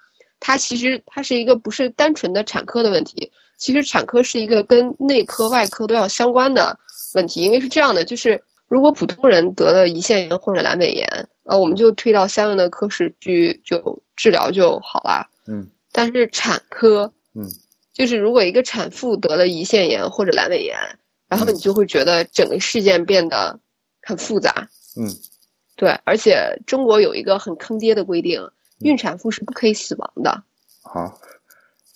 [0.40, 6.78] 它其实它是一个不是单纯的产科的问题，其实产科是一个跟内科、外科都要相关的
[7.14, 7.42] 问题。
[7.42, 11.08] 因为是这样的，就是如果普通人得了胰腺炎或者阑尾炎，
[11.44, 15.26] 呃，我们就推到相应的科室去就治疗就好了。
[15.46, 17.42] 嗯但是产科，嗯
[17.94, 20.76] 就是如果一个产妇得了胰腺炎或者阑尾炎，
[21.26, 23.58] 然后你就会觉得整个事件变得
[24.08, 24.66] 很复杂。
[24.96, 25.06] 嗯
[25.76, 28.50] 对，而且中国有一个很坑爹的规定，嗯
[28.80, 30.42] 孕产妇是不可以死亡的。
[30.82, 31.20] 好，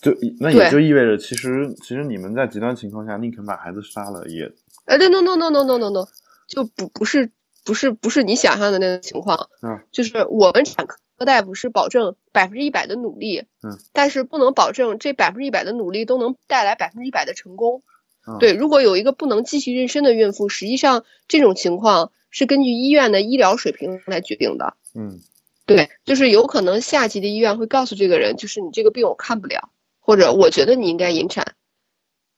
[0.02, 4.52] 就那也就意味着，其实其实你们在极端情况下宁肯把孩子杀了也，
[4.84, 6.06] 呃，no no no no no no no，
[6.46, 7.32] 就不不是
[7.64, 17.82] 不是不是你想象的那个情况，嗯，就是我们产科大夫是保证百分之一百的努力，嗯，但是不能保证这百分之一百的努力都能带来百分之一百的成功，
[18.26, 24.74] 嗯对，如果有一个不能继续妊娠的孕妇，实际上这种情况是根据医院的医疗水平来决定的。
[24.94, 25.20] 嗯。
[25.64, 29.70] 对，就是有可能下级的医院会告诉这个人，就是你这个病我看不了，
[30.00, 31.54] 或者我觉得你应该引产，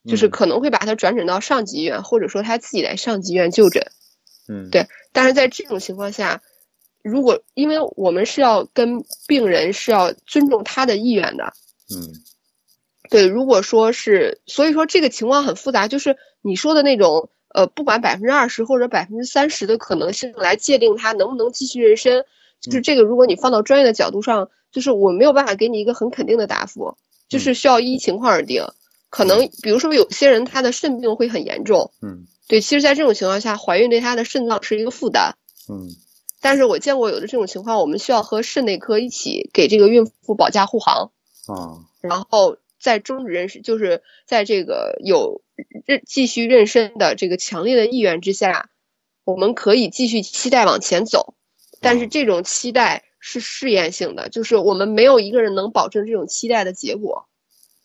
[0.06, 0.30] 就是嗯。
[0.30, 3.90] 可能会把他转诊到上级医院，或者说他自己来上级医院就诊。
[4.46, 6.42] 嗯，对但是在这种情况下，
[7.02, 11.54] 如果因为我们是要跟病人是要尊重他的意愿的，
[11.96, 12.12] 嗯
[13.10, 22.24] 对，如果说是，所以说这个情况很复杂，就是你说的那种，呃，不管百分之二十或者百分之三十的可能性来界定他能不能继续妊娠，
[22.60, 26.96] 就是这个，如果你放到专业的角度上，就是我没有办法给你一个很肯定的答复，
[27.28, 28.64] 就是需要依情况而定。
[29.10, 35.36] 可能比如说有些人他的肾病会很严重，嗯对，其实，在这种情况下，怀孕对他的肾脏是一个负担。
[35.68, 35.88] 嗯
[36.40, 41.10] 但是我见过有的这种情况，我们需要和肾内科一起给这个孕妇保驾护航。
[41.46, 45.40] 啊然后在终止妊娠，就是在这个有
[45.86, 48.68] 妊继续妊娠的这个强烈的意愿之下，
[49.24, 51.34] 我们可以继续期待往前走，
[51.80, 57.26] 但是这种期待是试验性的，就是我们没有一个人能保证这种期待的结果。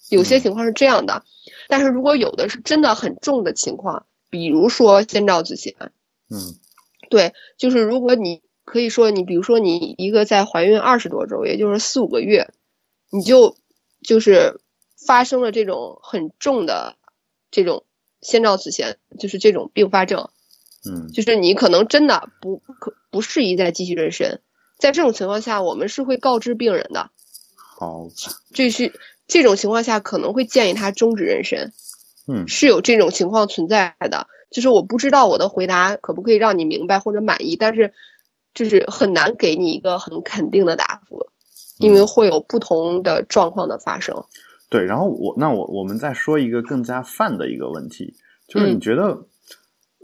[0.10, 0.42] 有些嗯。
[0.42, 1.24] 情况是这样的，
[1.70, 5.74] 但是如果有的是真的很重的情况，比如说先兆子痫，
[6.30, 6.60] 嗯。
[7.10, 12.50] 对，就是如果你可以说你，比如说你一个在怀孕二十多周，也就是四五个月，
[13.10, 13.56] 你就
[14.04, 14.60] 就是
[15.06, 16.96] 发生了这种很重的
[17.52, 17.86] 这种
[18.22, 20.30] 先兆子痫，就是这种并发症，
[20.86, 24.40] 嗯就是你可能真的不不可不适宜再继续妊娠。
[24.78, 27.10] 在这种情况下，我们是会告知病人的，
[27.56, 28.08] 好
[28.54, 28.94] 这是
[29.28, 31.72] 这种情况下可能会建议他终止妊娠。
[32.28, 37.92] 嗯是有这种情况存在的，就是我不知道我的回答可不可以让你明白或者满意，但是
[38.54, 41.26] 就是很难给你一个很肯定的答复，
[41.80, 44.26] 因为会有不同的状况的发生。
[44.70, 48.16] 对，然后我那我我们再说一个更加泛的一个问题，
[48.48, 49.28] 就是你嗯觉得，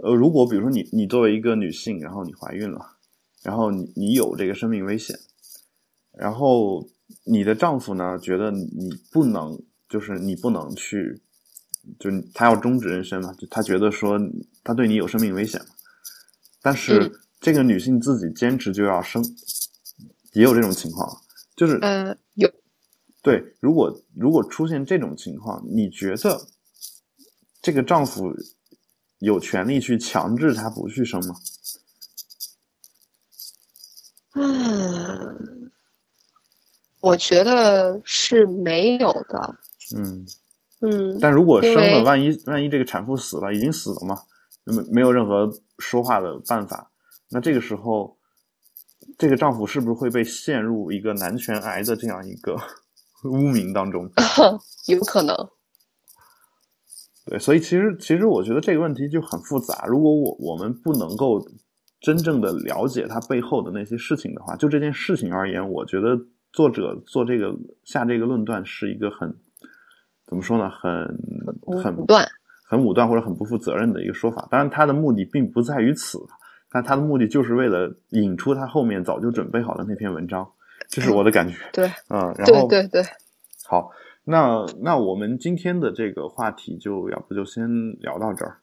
[0.04, 2.98] 呃，如果比如说你你作为一个女性，然后你怀孕了，
[3.44, 5.18] 然后你你有这个生命危险，
[6.12, 6.88] 然后
[7.26, 11.22] 你的丈夫呢觉得你不能，就是你不能去，
[12.00, 14.20] 就是他要终止妊娠嘛，就他觉得说
[14.64, 15.68] 他对你有生命危险嘛，
[16.62, 17.12] 但是嗯。
[17.42, 19.24] 这个女性自己坚持就要生，
[20.34, 21.08] 也有这种情况，
[21.56, 22.50] 就是呃，有
[23.26, 26.40] 对，如果如果出现这种情况，你觉得
[27.60, 28.32] 这个丈夫
[29.18, 31.36] 有权利去强制她不去生吗？
[34.36, 35.72] 嗯，
[37.00, 39.56] 我觉得是没有的。
[39.98, 40.24] 嗯，
[40.82, 44.22] 嗯，但如果生了，万一万一这个产妇死了，已经死了嘛，
[44.66, 46.92] 没没有任何说话的办法，
[47.30, 48.20] 那这个时候，
[49.18, 52.56] 这个丈夫是不是会被陷入一个男权癌的这样一个
[53.30, 54.10] 污名当中？
[54.88, 55.36] 有可能。
[57.26, 59.86] 对，所以其实其实我觉得这个问题就很复杂。
[59.88, 61.44] 如果我我们不能够
[62.00, 66.16] 真正的了解它背后的那些事情的话，就这件事情而言，我觉得
[66.54, 69.36] 作者做这个下这个论断是一个很
[70.28, 71.18] 怎么说呢，很
[71.82, 72.28] 很武断
[72.68, 74.48] 很武断或者很不负责任的一个说法。
[74.52, 76.20] 当然，他的目的并不在于此，
[76.70, 80.48] 但他的目的就是为了引出他后面早就准备好的那篇文章，
[80.90, 81.56] 这是我的感觉。
[81.74, 83.04] 对嗯，然对后对对，
[83.66, 83.92] 好，
[84.24, 88.58] 那那我们今天的这个话题就要不就先聊到这儿。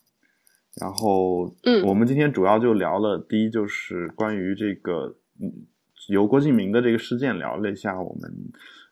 [0.80, 5.66] 然后，嗯我们今天主要就聊了，第一就是关于这个，嗯，
[6.08, 8.32] 由郭敬明的这个事件聊了一下我们，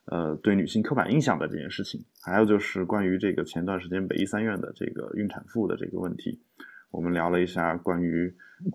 [0.04, 6.42] 呃，对女性刻板印象的这件事情，还有就是关于这个前段时间北医三院的这个孕产妇的这个问题，
[6.90, 8.30] 我们聊了一下关于，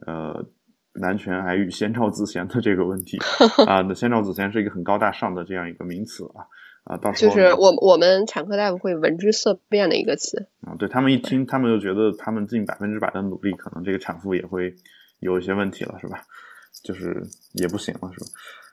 [0.08, 0.44] 呃，
[1.00, 3.18] 男权还与先兆子痫的这个问题
[3.68, 6.46] 啊，那先兆子痫是一个很高大上的这样一个名词啊。
[6.86, 10.48] 啊，到时候就是我我们产科大夫会闻之色变的一个词。
[10.62, 14.76] 啊，对他们一听，他们就觉得他们尽百分之百的努力，可能这个产妇也会
[15.20, 16.22] 有一些问题了，是吧？
[16.84, 17.24] 就是
[17.54, 18.28] 也不行了，是吧？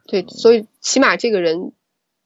[0.07, 1.73] 对，所以起码这个人，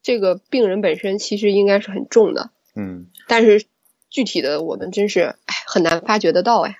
[0.02, 3.64] 这个病人本身其实应该是很重的，嗯，但是
[4.10, 6.78] 具体的我们真是哎很难发掘得到哎。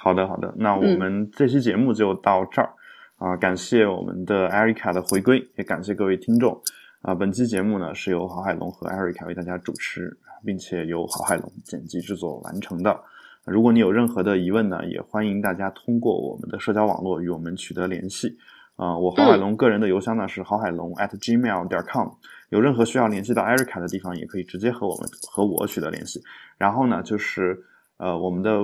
[0.00, 2.70] 好的，好的，那我嗯们这期节目就到这儿
[3.16, 6.56] 啊、感谢我们的艾瑞卡的回归，也感谢各位听众
[7.02, 12.96] 啊、本期节目呢是由郝海龙和艾瑞卡为大家主持，并且由郝海龙剪辑制作完成的。
[13.44, 18.38] 如果你有任何的疑问呢，也欢迎大家通过我们的社交网络与我们取得联系。
[18.76, 22.08] 啊、我郝海龙个人的邮箱呢是郝海龙 at gmail 点 com。
[22.50, 26.22] 有任何需要联系到 Erica 的地方，也可以直接和我们和我取得联系。
[26.56, 27.58] 然后呢，就是
[27.96, 28.60] 呃，我们的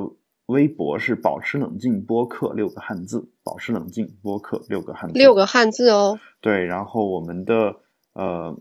[0.47, 6.19] 微博是保持冷静播客六个汉字，保持冷静播客六个汉字，六个汉字哦。
[6.41, 7.77] 对，然后我们的
[8.13, 8.61] 呃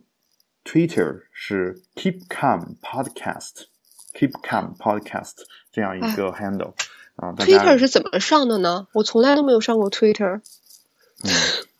[0.63, 5.33] Twitter 是 Keep Calm Podcast，Keep Calm Podcast
[5.71, 6.73] 这样一个 handle
[7.15, 8.87] 啊、Twitter 是怎么上的呢？
[8.93, 10.41] 我从来都没有上过 Twitter。
[11.23, 11.29] 嗯，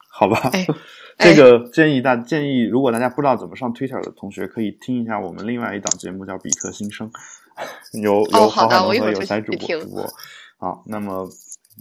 [0.09, 0.67] 好吧，哎
[1.17, 7.09] 这个建议大建议，如果大家不知道怎么上 Twitter 的同学，可以听一下我们另外一档节目叫《比特新生》，
[8.01, 10.13] 由由哦好郝海龙和的我一会儿就有才主播主播。
[10.57, 11.27] 好，那么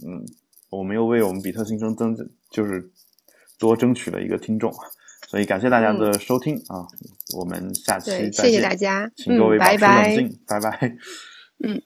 [0.05, 0.25] 嗯，
[0.69, 2.15] 我们又为我们比特新生增
[2.49, 2.91] 就是
[3.59, 4.73] 多争取了一个听众，
[5.27, 6.85] 所以感谢大家的收听、啊，
[7.37, 9.03] 我们下期再见，谢谢大家。
[9.05, 10.17] 嗯，请各位保持拜拜冷。
[10.17, 10.95] 静，拜拜。
[11.63, 11.81] 嗯。